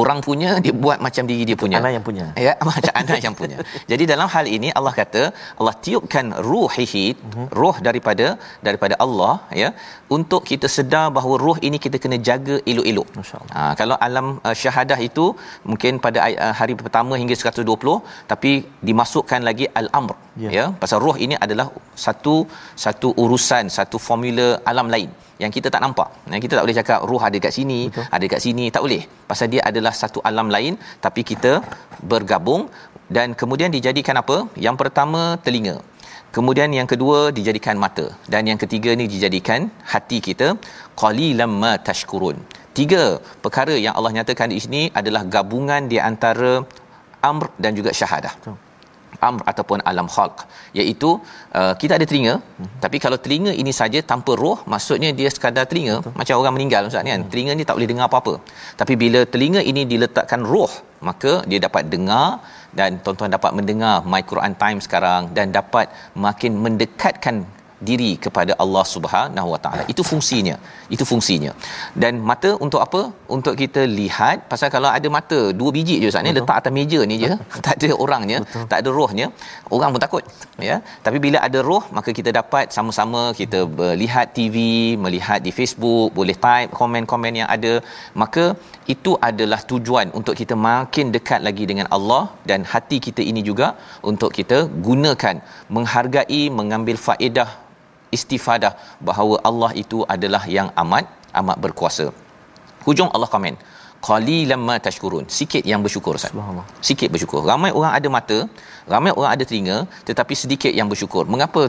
orang 0.00 0.18
punya 0.26 0.50
dia 0.64 0.74
buat 0.84 0.98
macam 1.06 1.24
diri 1.30 1.44
dia 1.50 1.58
punya. 1.62 1.76
Anak 1.80 1.92
yang 1.96 2.04
punya. 2.08 2.26
Ya 2.46 2.52
macam 2.70 2.92
anak 3.02 3.18
yang 3.26 3.34
punya. 3.40 3.58
Jadi 3.92 4.04
dalam 4.12 4.28
hal 4.34 4.46
ini 4.56 4.70
Allah 4.78 4.94
kata 5.00 5.22
Allah 5.60 5.74
tiupkan 5.86 6.26
ruhihi 6.50 7.06
uh-huh. 7.14 7.48
roh 7.60 7.76
daripada 7.88 8.26
daripada 8.68 8.94
Allah 9.06 9.34
ya 9.62 9.70
untuk 10.16 10.42
kita 10.50 10.68
sedar 10.76 11.06
bahawa 11.18 11.36
roh 11.46 11.56
ini 11.68 11.78
kita 11.86 11.96
kena 12.04 12.18
jaga 12.30 12.56
elok-elok. 12.72 13.08
Ha, 13.56 13.62
kalau 13.80 13.96
alam 14.08 14.26
uh, 14.48 14.54
syahadah 14.62 14.98
itu 15.08 15.26
mungkin 15.70 15.94
pada 16.06 16.18
uh, 16.46 16.54
hari 16.60 16.74
pertama 16.82 17.14
hingga 17.20 17.34
120 17.52 17.96
tapi 18.32 18.52
dimasukkan 18.88 19.40
lagi 19.48 19.66
al-amr 19.80 20.14
yeah. 20.44 20.52
ya 20.56 20.64
pasal 20.82 20.98
roh 21.06 21.16
ini 21.24 21.36
adalah 21.46 21.66
satu 22.06 22.34
satu 22.84 23.08
urusan 23.22 23.64
satu 23.78 23.98
formula 24.08 24.48
alam 24.72 24.88
lain 24.94 25.10
yang 25.42 25.52
kita 25.56 25.68
tak 25.74 25.82
nampak. 25.84 26.08
Yang 26.32 26.42
kita 26.44 26.54
tak 26.56 26.64
boleh 26.66 26.78
cakap 26.80 27.00
roh 27.10 27.22
ada 27.28 27.38
kat 27.46 27.52
sini, 27.58 27.80
Betul. 27.90 28.06
ada 28.16 28.26
kat 28.32 28.40
sini, 28.46 28.64
tak 28.74 28.82
boleh. 28.86 29.02
Pasal 29.30 29.46
dia 29.54 29.62
adalah 29.70 29.92
satu 30.00 30.20
alam 30.30 30.48
lain 30.54 30.74
tapi 31.06 31.22
kita 31.30 31.52
bergabung 32.12 32.64
dan 33.16 33.38
kemudian 33.40 33.70
dijadikan 33.76 34.18
apa? 34.22 34.38
Yang 34.66 34.76
pertama 34.82 35.22
telinga. 35.46 35.76
Kemudian 36.36 36.70
yang 36.78 36.88
kedua 36.92 37.18
dijadikan 37.38 37.76
mata 37.84 38.06
dan 38.32 38.42
yang 38.50 38.58
ketiga 38.62 38.90
ni 39.00 39.04
dijadikan 39.14 39.60
hati 39.92 40.18
kita 40.28 40.48
qalilam 41.02 41.52
ma 41.62 41.72
tashkurun. 41.88 42.36
Tiga 42.78 43.04
perkara 43.44 43.74
yang 43.84 43.94
Allah 43.98 44.12
nyatakan 44.18 44.52
di 44.54 44.60
sini 44.64 44.82
adalah 45.00 45.22
gabungan 45.34 45.88
di 45.92 45.98
antara 46.10 46.52
amr 47.30 47.46
dan 47.64 47.72
juga 47.78 47.92
syahadah. 48.00 48.34
Betul 48.38 48.56
amr 49.28 49.42
ataupun 49.50 49.78
alam 49.90 50.08
khalq 50.14 50.38
iaitu 50.80 51.10
uh, 51.60 51.72
kita 51.80 51.92
ada 51.98 52.06
telinga 52.10 52.34
hmm. 52.40 52.70
tapi 52.84 52.96
kalau 53.04 53.18
telinga 53.24 53.52
ini 53.62 53.72
saja 53.80 54.00
tanpa 54.12 54.34
roh 54.42 54.58
maksudnya 54.74 55.10
dia 55.20 55.30
sekadar 55.36 55.64
telinga 55.72 55.96
Betul. 56.00 56.14
macam 56.20 56.34
orang 56.42 56.54
meninggal 56.58 56.88
ustaz 56.90 57.04
ni 57.06 57.12
kan 57.14 57.22
hmm. 57.24 57.30
telinga 57.32 57.52
ni 57.58 57.66
tak 57.68 57.76
boleh 57.78 57.90
dengar 57.92 58.06
apa-apa 58.10 58.34
tapi 58.80 58.96
bila 59.04 59.22
telinga 59.34 59.62
ini 59.72 59.84
diletakkan 59.92 60.42
roh 60.52 60.72
maka 61.08 61.32
dia 61.50 61.60
dapat 61.66 61.84
dengar 61.94 62.26
dan 62.78 62.90
tuan-tuan 63.04 63.30
dapat 63.36 63.52
mendengar 63.58 63.94
my 64.12 64.22
Quran 64.30 64.54
time 64.62 64.78
sekarang 64.86 65.22
dan 65.36 65.46
dapat 65.58 65.86
makin 66.26 66.52
mendekatkan 66.64 67.36
diri 67.88 68.10
kepada 68.24 68.52
Allah 68.62 68.84
Subhanahu 68.94 69.48
Wa 69.54 69.60
Taala. 69.64 69.82
Itu 69.92 70.02
fungsinya. 70.10 70.56
Itu 70.94 71.04
fungsinya. 71.10 71.52
Dan 72.02 72.22
mata 72.30 72.50
untuk 72.66 72.80
apa? 72.86 73.00
Untuk 73.36 73.54
kita 73.62 73.82
lihat 74.00 74.46
pasal 74.50 74.68
kalau 74.76 74.90
ada 74.98 75.08
mata 75.16 75.40
dua 75.60 75.70
biji 75.76 75.96
je 76.02 76.08
Ustaz 76.10 76.24
ni 76.26 76.32
letak 76.38 76.56
atas 76.60 76.72
meja 76.78 77.00
ni 77.10 77.16
je, 77.22 77.30
tak 77.66 77.74
ada 77.78 77.90
orangnya, 78.04 78.38
Betul. 78.44 78.64
tak 78.72 78.78
ada 78.82 78.90
rohnya, 78.98 79.26
orang 79.76 79.90
pun 79.94 80.02
takut, 80.06 80.24
ya. 80.70 80.76
Tapi 81.06 81.18
bila 81.26 81.38
ada 81.48 81.58
roh, 81.68 81.84
maka 81.98 82.10
kita 82.18 82.32
dapat 82.40 82.74
sama-sama 82.76 83.22
kita 83.40 83.60
melihat 83.80 84.26
TV, 84.38 84.56
melihat 85.04 85.40
di 85.46 85.52
Facebook, 85.58 86.08
boleh 86.18 86.36
type 86.46 86.72
komen-komen 86.80 87.40
yang 87.42 87.48
ada, 87.56 87.74
maka 88.22 88.44
itu 88.94 89.12
adalah 89.28 89.60
tujuan 89.70 90.08
untuk 90.18 90.34
kita 90.40 90.54
makin 90.70 91.06
dekat 91.16 91.40
lagi 91.48 91.64
dengan 91.70 91.86
Allah 91.96 92.22
dan 92.50 92.60
hati 92.72 92.98
kita 93.06 93.22
ini 93.30 93.40
juga 93.50 93.68
untuk 94.10 94.30
kita 94.38 94.58
gunakan 94.88 95.36
menghargai 95.76 96.42
mengambil 96.58 96.96
faedah 97.06 97.67
istifadah 98.16 98.72
bahawa 99.08 99.36
Allah 99.48 99.70
itu 99.82 100.04
adalah 100.14 100.42
yang 100.48 100.68
amat 100.82 101.04
amat 101.40 101.56
berkuasa. 101.64 102.06
Hujung 102.86 103.10
Allah 103.14 103.28
komen, 103.28 103.54
qalilan 104.06 104.60
ma 104.68 104.76
tashkurun. 104.86 105.24
Sikit 105.38 105.64
yang 105.70 105.80
bersyukur 105.84 106.14
Ustaz. 106.18 106.32
Subhanallah. 106.34 106.66
sikit 106.88 107.08
bersyukur. 107.14 107.40
Ramai 107.50 107.70
orang 107.78 107.92
ada 107.98 108.08
mata 108.16 108.38
ramai 108.92 109.12
orang 109.18 109.30
ada 109.36 109.44
telinga 109.48 109.78
tetapi 110.08 110.34
sedikit 110.42 110.72
yang 110.78 110.88
bersyukur. 110.92 111.24
Mengapa 111.32 111.62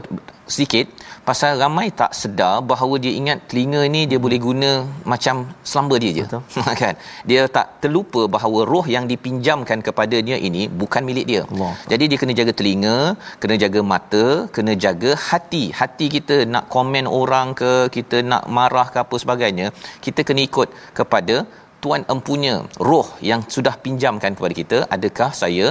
sedikit? 0.54 0.86
Pasal 1.30 1.52
ramai 1.62 1.88
tak 2.00 2.12
sedar 2.20 2.56
bahawa 2.72 2.96
dia 3.04 3.14
ingat 3.20 3.40
telinga 3.50 3.82
ni 3.96 4.02
dia 4.12 4.20
boleh 4.26 4.40
guna 4.48 4.72
macam 5.14 5.36
selamba 5.70 5.96
dia 6.04 6.12
je. 6.18 6.26
Betul. 6.26 6.64
kan? 6.82 6.96
Dia 7.30 7.42
tak 7.58 7.68
terlupa 7.84 8.22
bahawa 8.36 8.60
roh 8.72 8.86
yang 8.96 9.06
dipinjamkan 9.12 9.80
kepadanya 9.88 10.38
ini 10.50 10.64
bukan 10.82 11.04
milik 11.10 11.26
dia. 11.32 11.44
Allah. 11.52 11.74
jadi 11.92 12.04
dia 12.10 12.18
kena 12.22 12.34
jaga 12.40 12.54
telinga 12.60 12.98
kena 13.42 13.56
jaga 13.64 13.82
mata 13.94 14.26
kena 14.58 14.76
jaga 14.86 15.14
hati. 15.28 15.64
Hati 15.80 16.08
kita 16.18 16.38
nak 16.54 16.66
komen 16.76 17.06
orang 17.22 17.50
ke 17.62 17.72
kita 17.98 18.20
nak 18.32 18.46
marah 18.58 18.88
ke 18.94 18.98
apa 19.06 19.16
sebagainya 19.24 19.70
kita 20.06 20.22
kena 20.30 20.42
ikut 20.50 20.70
kepada 21.00 21.36
tuan 21.84 22.02
empunya 22.14 22.56
roh 22.90 23.08
yang 23.30 23.42
sudah 23.56 23.74
pinjamkan 23.86 24.32
kepada 24.38 24.54
kita 24.62 24.78
adakah 24.96 25.30
saya 25.42 25.68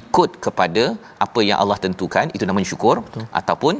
ikut 0.00 0.30
kepada 0.44 0.84
apa 1.26 1.40
yang 1.48 1.58
Allah 1.62 1.78
tentukan 1.84 2.26
itu 2.36 2.44
namanya 2.48 2.68
syukur 2.72 2.96
Betul. 3.06 3.24
ataupun 3.40 3.74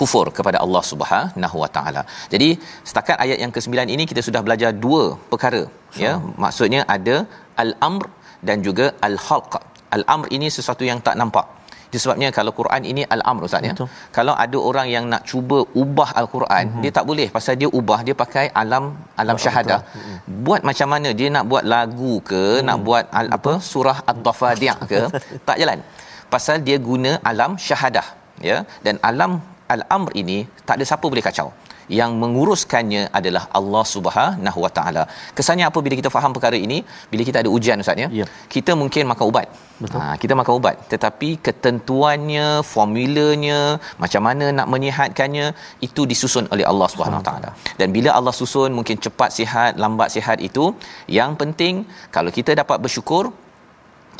kufur 0.00 0.26
kepada 0.38 0.58
Allah 0.64 0.82
Subhanahu 0.90 1.56
Wa 1.62 1.70
Taala. 1.76 2.02
Jadi 2.32 2.48
setakat 2.88 3.16
ayat 3.24 3.38
yang 3.44 3.52
ke-9 3.56 3.74
ini 3.94 4.04
kita 4.10 4.22
sudah 4.28 4.40
belajar 4.46 4.70
dua 4.84 5.02
perkara 5.32 5.62
ya. 6.04 6.12
Maksudnya 6.44 6.82
ada 6.96 7.16
al-amr 7.64 8.06
dan 8.48 8.64
juga 8.66 8.86
al-khalq. 9.08 9.54
Al-amr 9.96 10.28
ini 10.36 10.48
sesuatu 10.58 10.84
yang 10.90 11.00
tak 11.06 11.16
nampak. 11.20 11.46
Itu 11.92 12.00
sebabnya 12.04 12.28
kalau 12.36 12.52
Quran 12.58 12.82
ini 12.90 13.02
al-amr 13.14 13.42
Ustaz 13.48 13.68
ya. 13.68 13.74
Kalau 14.16 14.34
ada 14.44 14.58
orang 14.68 14.86
yang 14.94 15.04
nak 15.12 15.22
cuba 15.30 15.58
ubah 15.82 16.10
al-Quran, 16.20 16.64
mm-hmm. 16.64 16.82
dia 16.84 16.90
tak 16.98 17.04
boleh 17.10 17.28
pasal 17.34 17.54
dia 17.60 17.68
ubah 17.78 17.98
dia 18.06 18.14
pakai 18.22 18.46
alam 18.62 18.84
alam 19.22 19.36
syahadah. 19.44 19.80
Mm-hmm. 19.84 20.16
Buat 20.46 20.60
macam 20.70 20.88
mana 20.94 21.10
dia 21.18 21.28
nak 21.36 21.44
buat 21.52 21.64
lagu 21.74 22.14
ke, 22.30 22.44
mm. 22.48 22.64
nak 22.68 22.78
buat 22.86 23.04
al, 23.20 23.28
apa 23.36 23.52
surah 23.70 23.98
ad-dafadiyah 24.12 24.78
ke, 24.92 25.00
tak 25.48 25.58
jalan. 25.62 25.78
Pasal 26.32 26.64
dia 26.66 26.78
guna 26.88 27.12
alam 27.30 27.60
syahadah 27.66 28.06
ya 28.48 28.56
dan 28.86 28.96
alam 29.10 29.32
al-amr 29.74 30.10
ini 30.22 30.38
tak 30.68 30.74
ada 30.80 30.84
siapa 30.90 31.06
boleh 31.12 31.24
kacau 31.28 31.48
yang 31.98 32.12
menguruskannya 32.22 33.02
adalah 33.18 33.44
Allah 33.58 33.84
Subhanahu 33.94 34.58
Wa 34.64 34.70
Taala. 34.78 35.04
Kesannya 35.38 35.66
apa 35.70 35.78
bila 35.84 35.94
kita 36.00 36.10
faham 36.16 36.32
perkara 36.36 36.56
ini? 36.66 36.78
Bila 37.12 37.22
kita 37.28 37.38
ada 37.42 37.50
ujian 37.56 37.82
ustaz 37.84 38.02
ya. 38.04 38.08
Ya. 38.20 38.26
Kita 38.54 38.74
mungkin 38.82 39.10
makan 39.12 39.26
ubat. 39.32 39.46
Betul. 39.82 39.98
Ha, 39.98 40.14
kita 40.22 40.34
makan 40.40 40.54
ubat 40.60 40.76
tetapi 40.92 41.28
ketentuannya, 41.46 42.46
formulanya, 42.72 43.60
macam 44.02 44.22
mana 44.28 44.46
nak 44.58 44.68
menyihatkannya 44.72 45.46
itu 45.86 46.02
disusun 46.10 46.46
oleh 46.54 46.66
Allah 46.72 46.88
Subhanahu 46.92 47.20
Wa 47.22 47.26
Taala. 47.30 47.50
Dan 47.80 47.90
bila 47.96 48.10
Allah 48.18 48.34
susun 48.40 48.70
mungkin 48.78 48.98
cepat 49.06 49.30
sihat, 49.38 49.72
lambat 49.84 50.10
sihat 50.16 50.38
itu 50.48 50.66
yang 51.20 51.32
penting 51.40 51.86
kalau 52.16 52.30
kita 52.38 52.54
dapat 52.62 52.78
bersyukur 52.84 53.24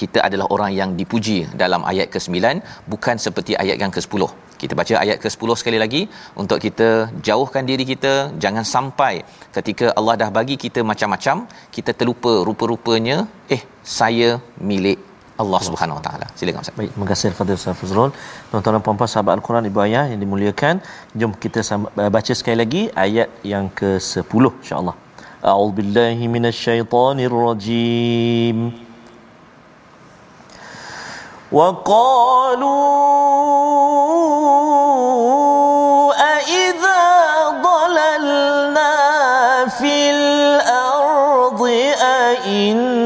kita 0.03 0.19
adalah 0.27 0.47
orang 0.55 0.73
yang 0.81 0.91
dipuji 1.01 1.39
dalam 1.63 1.85
ayat 1.91 2.09
ke-9 2.15 2.37
bukan 2.93 3.17
seperti 3.27 3.53
ayat 3.63 3.77
yang 3.83 3.93
ke-10. 3.97 4.23
Kita 4.63 4.75
baca 4.81 4.95
ayat 5.05 5.17
ke-10 5.23 5.51
sekali 5.61 5.79
lagi 5.85 6.03
untuk 6.43 6.59
kita 6.67 6.89
jauhkan 7.29 7.65
diri 7.71 7.85
kita 7.93 8.13
jangan 8.45 8.65
sampai 8.75 9.15
ketika 9.57 9.87
Allah 9.99 10.15
dah 10.23 10.31
bagi 10.39 10.57
kita 10.65 10.81
macam-macam 10.91 11.37
kita 11.77 11.93
terlupa 12.01 12.33
rupa-rupanya 12.49 13.17
eh 13.57 13.63
saya 13.99 14.31
milik 14.71 14.99
Allah 15.43 15.61
Subhanahu 15.69 15.99
Wa 15.99 16.05
Taala. 16.07 16.27
Silakan 16.39 16.61
Ustaz. 16.65 16.77
Baik, 16.79 16.91
terima 16.95 17.07
kasih 17.11 17.29
Fadil 17.39 17.57
Ustaz 17.61 17.77
Fazrul. 17.81 18.11
Tuan-tuan 18.51 18.75
dan 18.77 18.83
puan-puan 18.87 19.11
sahabat 19.15 19.33
Al-Quran 19.37 19.65
Ibu 19.71 19.79
Ayah 19.87 20.05
yang 20.13 20.21
dimuliakan, 20.25 20.75
jom 21.21 21.33
kita 21.45 21.61
uh, 21.77 22.11
baca 22.17 22.33
sekali 22.41 22.57
lagi 22.63 22.83
ayat 23.07 23.29
yang 23.53 23.67
ke-10 23.81 24.45
insya-Allah. 24.63 24.97
A'udzubillahi 25.53 26.25
minasyaitonirrajim. 26.37 28.59
وقالوا 31.53 32.73
أإذا 36.15 37.03
ضللنا 37.63 38.95
في 39.69 40.11
الأرض 40.11 41.63
أإنا 42.03 43.02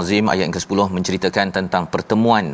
Al-Azim 0.00 0.32
ayat 0.32 0.44
yang 0.48 0.54
ke-10 0.56 0.80
menceritakan 0.96 1.46
tentang 1.56 1.84
pertemuan 1.94 2.44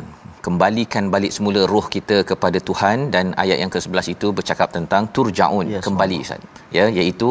kembalikan 0.46 1.04
balik 1.14 1.32
semula 1.36 1.60
roh 1.72 1.86
kita 1.94 2.16
kepada 2.30 2.58
Tuhan 2.68 2.96
dan 3.14 3.34
ayat 3.42 3.58
yang 3.62 3.70
ke-11 3.74 4.06
itu 4.14 4.28
bercakap 4.38 4.68
tentang 4.76 5.02
turjaun 5.16 5.66
Ya, 5.74 5.80
kembali 5.86 6.16
Ustaz. 6.24 6.42
Ya 6.76 6.84
iaitu 6.98 7.30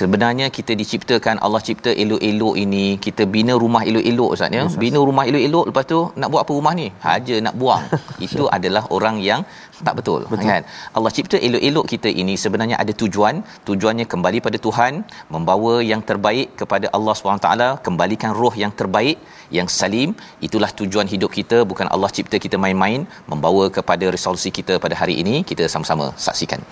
sebenarnya 0.00 0.46
kita 0.56 0.72
diciptakan 0.80 1.36
Allah 1.46 1.60
cipta 1.68 1.90
elok-elok 2.02 2.54
ini 2.64 2.84
kita 3.06 3.24
bina 3.36 3.54
rumah 3.62 3.82
elok-elok 3.90 4.30
Ustaz 4.36 4.56
ya. 4.58 4.64
Bina 4.84 5.00
rumah 5.08 5.24
elok-elok 5.30 5.64
lepas 5.70 5.84
tu 5.92 6.00
nak 6.20 6.28
buat 6.32 6.42
apa 6.44 6.52
rumah 6.58 6.74
ni? 6.80 6.88
Haja 7.06 7.36
nak 7.46 7.54
buang. 7.60 7.84
itu 8.26 8.44
adalah 8.56 8.84
orang 8.96 9.18
yang 9.28 9.40
tak 9.86 9.94
betul, 9.98 10.20
betul. 10.32 10.48
kan 10.48 10.62
Allah 10.96 11.10
cipta 11.16 11.36
elok-elok 11.46 11.86
kita 11.92 12.08
ini 12.22 12.34
sebenarnya 12.42 12.76
ada 12.82 12.92
tujuan 13.02 13.34
tujuannya 13.68 14.06
kembali 14.12 14.38
pada 14.46 14.58
Tuhan 14.66 14.92
membawa 15.34 15.74
yang 15.90 16.02
terbaik 16.10 16.48
kepada 16.60 16.86
Allah 16.96 17.14
SWT 17.18 17.50
kembalikan 17.86 18.32
roh 18.40 18.54
yang 18.62 18.72
terbaik 18.80 19.18
yang 19.58 19.68
salim. 19.78 20.10
Itulah 20.46 20.70
tujuan 20.80 21.08
hidup 21.12 21.30
kita. 21.38 21.58
Bukan 21.70 21.88
Allah 21.94 22.10
cipta 22.16 22.38
kita 22.44 22.56
main-main 22.64 23.00
membawa 23.32 23.64
kepada 23.76 24.06
resolusi 24.16 24.50
kita 24.58 24.76
pada 24.84 24.94
hari 25.00 25.16
ini. 25.22 25.36
Kita 25.50 25.66
sama-sama 25.74 26.06
saksikan. 26.26 26.62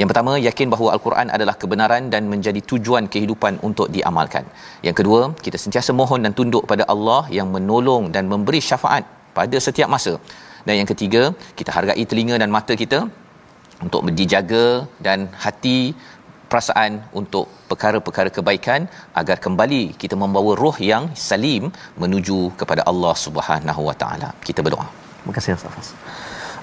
Yang 0.00 0.08
pertama 0.12 0.34
yakin 0.48 0.68
bahawa 0.74 0.90
al-Quran 0.96 1.28
adalah 1.36 1.54
kebenaran 1.62 2.04
dan 2.14 2.24
menjadi 2.32 2.62
tujuan 2.72 3.06
kehidupan 3.14 3.62
untuk 3.68 3.88
diamalkan. 3.96 4.44
Yang 4.88 4.96
kedua 5.00 5.20
kita 5.46 5.60
sentiasa 5.64 5.92
mohon 6.00 6.22
dan 6.26 6.34
tunduk 6.40 6.64
pada 6.72 6.86
Allah 6.94 7.22
yang 7.38 7.48
menolong 7.56 8.04
dan 8.16 8.26
memberi 8.34 8.62
syafaat 8.70 9.04
pada 9.38 9.56
setiap 9.68 9.88
masa. 9.96 10.14
Dan 10.66 10.74
yang 10.80 10.88
ketiga 10.92 11.22
kita 11.58 11.70
hargai 11.76 12.04
telinga 12.10 12.36
dan 12.42 12.50
mata 12.56 12.74
kita 12.82 13.00
untuk 13.86 14.02
dijaga 14.18 14.64
dan 15.06 15.18
hati 15.44 15.78
perasaan 16.51 17.01
untuk 17.19 17.45
perkara-perkara 17.69 18.29
kebaikan 18.37 18.81
agar 19.21 19.37
kembali 19.45 19.83
kita 20.01 20.15
membawa 20.23 20.53
roh 20.63 20.77
yang 20.91 21.05
salim 21.29 21.63
menuju 22.03 22.39
kepada 22.59 22.81
Allah 22.91 23.15
Subhanahu 23.25 23.81
Wa 23.89 23.95
Taala. 24.03 24.29
Kita 24.47 24.61
berdoa. 24.65 24.85
Terima 25.21 25.33
kasih 25.37 25.57
Ustaz 25.57 25.73
Fas. 25.77 25.89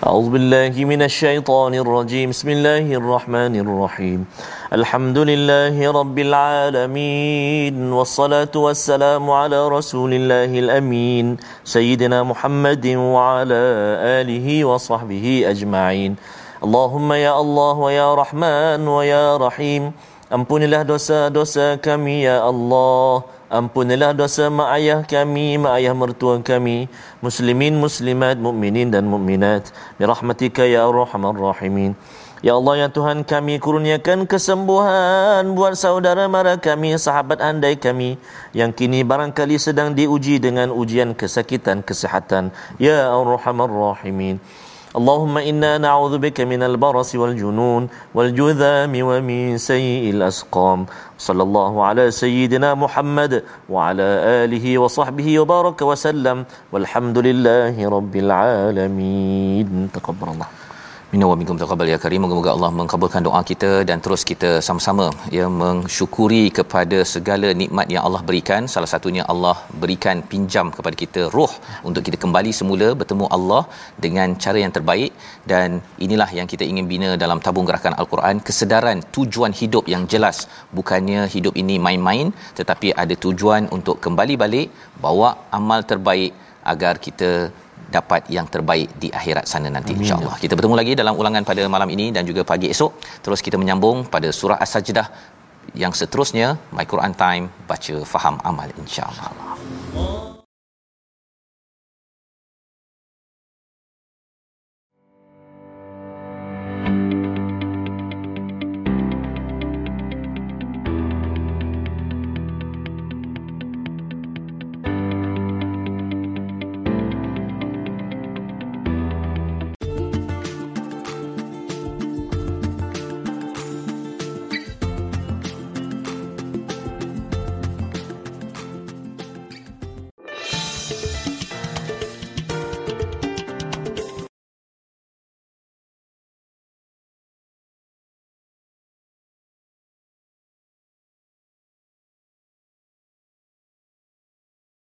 أعوذ 0.01 0.29
بالله 0.33 0.85
من 0.93 1.03
الشيطان 1.03 1.75
الرجيم 1.75 2.33
بسم 2.33 2.49
الله 2.49 2.87
الرحمن 3.01 3.55
الرحيم 3.65 4.21
الحمد 4.73 5.19
لله 5.31 5.77
رب 5.77 6.19
العالمين 6.19 7.77
والصلاة 7.93 8.55
والسلام 8.57 9.31
على 9.31 9.69
رسول 9.69 10.13
الله 10.15 10.51
الأمين 10.65 11.37
سيدنا 11.65 12.23
محمد 12.25 12.87
وعلى 12.97 13.63
آله 14.25 14.65
وصحبه 14.65 15.27
أجمعين 15.53 16.13
Allahumma 16.64 17.20
ya 17.20 17.36
Allah 17.36 17.76
wa 17.76 17.92
ya 17.92 18.08
Rahman 18.16 18.80
wa 18.88 19.04
ya 19.04 19.36
Rahim. 19.36 19.92
Ampunilah 20.32 20.88
dosa-dosa 20.88 21.76
kami 21.84 22.24
ya 22.24 22.40
Allah. 22.44 23.28
Ampunilah 23.52 24.16
dosa 24.16 24.48
mak 24.48 24.72
ayah 24.80 25.04
kami, 25.04 25.60
mak 25.60 25.84
ayah 25.84 25.92
mertua 25.92 26.40
kami. 26.40 26.88
Muslimin, 27.20 27.76
muslimat, 27.76 28.40
mukminin 28.40 28.88
dan 28.88 29.04
mukminat. 29.04 29.70
Birahmatika 30.00 30.64
ya 30.64 30.88
Rahman 30.88 31.36
Rahimin. 31.36 31.92
Ya 32.46 32.54
Allah 32.54 32.86
ya 32.86 32.88
Tuhan 32.94 33.26
kami 33.26 33.58
kurniakan 33.58 34.30
kesembuhan 34.30 35.58
buat 35.58 35.74
saudara 35.74 36.30
mara 36.30 36.60
kami 36.62 36.94
sahabat 36.94 37.42
andai 37.42 37.74
kami 37.74 38.22
yang 38.54 38.70
kini 38.70 39.02
barangkali 39.02 39.58
sedang 39.58 39.98
diuji 39.98 40.38
dengan 40.38 40.70
ujian 40.70 41.18
kesakitan 41.18 41.82
kesehatan 41.82 42.54
ya 42.78 43.10
arhamar 43.10 43.66
rahimin. 43.66 44.38
اللهم 44.96 45.38
إنا 45.38 45.78
نعوذ 45.78 46.18
بك 46.18 46.42
من 46.42 46.64
البرص 46.64 47.16
والجنون 47.16 47.88
والجذام 48.16 48.94
ومن 48.96 49.58
سيء 49.58 50.10
الأسقام. 50.16 50.86
صلى 51.18 51.44
الله 51.44 51.84
على 51.84 52.12
سيدنا 52.12 52.74
محمد 52.74 53.44
وعلى 53.70 54.08
آله 54.48 54.78
وصحبه 54.78 55.40
وبارك 55.40 55.82
وسلم. 55.82 56.46
والحمد 56.72 57.18
لله 57.18 57.76
رب 57.76 58.16
العالمين. 58.16 59.90
تقبل 59.94 60.28
الله. 60.32 60.48
Minna 61.16 61.28
wa 61.32 61.36
minkum 61.40 61.60
taqabbal 61.60 61.90
ya 61.92 61.98
karim. 62.04 62.22
Moga-moga 62.24 62.50
Allah 62.54 62.70
mengkabulkan 62.78 63.22
doa 63.28 63.40
kita 63.50 63.70
dan 63.90 63.98
terus 64.06 64.22
kita 64.30 64.50
sama-sama 64.68 65.06
ya 65.36 65.46
mensyukuri 65.60 66.42
kepada 66.58 66.98
segala 67.12 67.50
nikmat 67.62 67.88
yang 67.94 68.04
Allah 68.08 68.22
berikan. 68.30 68.68
Salah 68.74 68.90
satunya 68.94 69.24
Allah 69.34 69.56
berikan 69.84 70.20
pinjam 70.32 70.74
kepada 70.78 70.96
kita 71.04 71.22
roh 71.36 71.54
untuk 71.88 72.04
kita 72.08 72.18
kembali 72.24 72.52
semula 72.60 72.88
bertemu 73.02 73.26
Allah 73.38 73.62
dengan 74.06 74.36
cara 74.46 74.60
yang 74.64 74.74
terbaik 74.78 75.12
dan 75.52 75.80
inilah 76.06 76.30
yang 76.40 76.50
kita 76.54 76.68
ingin 76.72 76.86
bina 76.92 77.12
dalam 77.24 77.42
tabung 77.46 77.70
gerakan 77.70 77.96
Al-Quran 78.04 78.44
kesedaran 78.50 79.00
tujuan 79.18 79.56
hidup 79.62 79.88
yang 79.94 80.06
jelas 80.16 80.40
bukannya 80.80 81.24
hidup 81.36 81.56
ini 81.64 81.78
main-main 81.88 82.30
tetapi 82.60 82.92
ada 83.04 83.18
tujuan 83.28 83.72
untuk 83.78 84.04
kembali 84.08 84.36
balik 84.44 84.68
bawa 85.06 85.32
amal 85.60 85.80
terbaik 85.94 86.34
agar 86.74 86.96
kita 87.06 87.32
dapat 87.92 88.28
yang 88.30 88.48
terbaik 88.50 88.90
di 89.00 89.10
akhirat 89.10 89.46
sana 89.46 89.70
nanti 89.70 89.94
insyaallah. 89.94 90.36
Kita 90.42 90.54
bertemu 90.58 90.76
lagi 90.76 90.94
dalam 90.98 91.14
ulangan 91.16 91.44
pada 91.46 91.64
malam 91.70 91.90
ini 91.90 92.12
dan 92.16 92.24
juga 92.26 92.42
pagi 92.44 92.68
esok. 92.74 92.92
Terus 93.26 93.40
kita 93.46 93.58
menyambung 93.62 94.10
pada 94.10 94.30
surah 94.30 94.58
As-Sajdah 94.60 95.08
yang 95.74 95.92
seterusnya 95.92 96.58
My 96.76 96.86
Quran 96.86 97.14
Time 97.18 97.50
baca 97.70 97.96
faham 98.06 98.36
amal 98.44 98.70
insyaallah. 98.78 100.35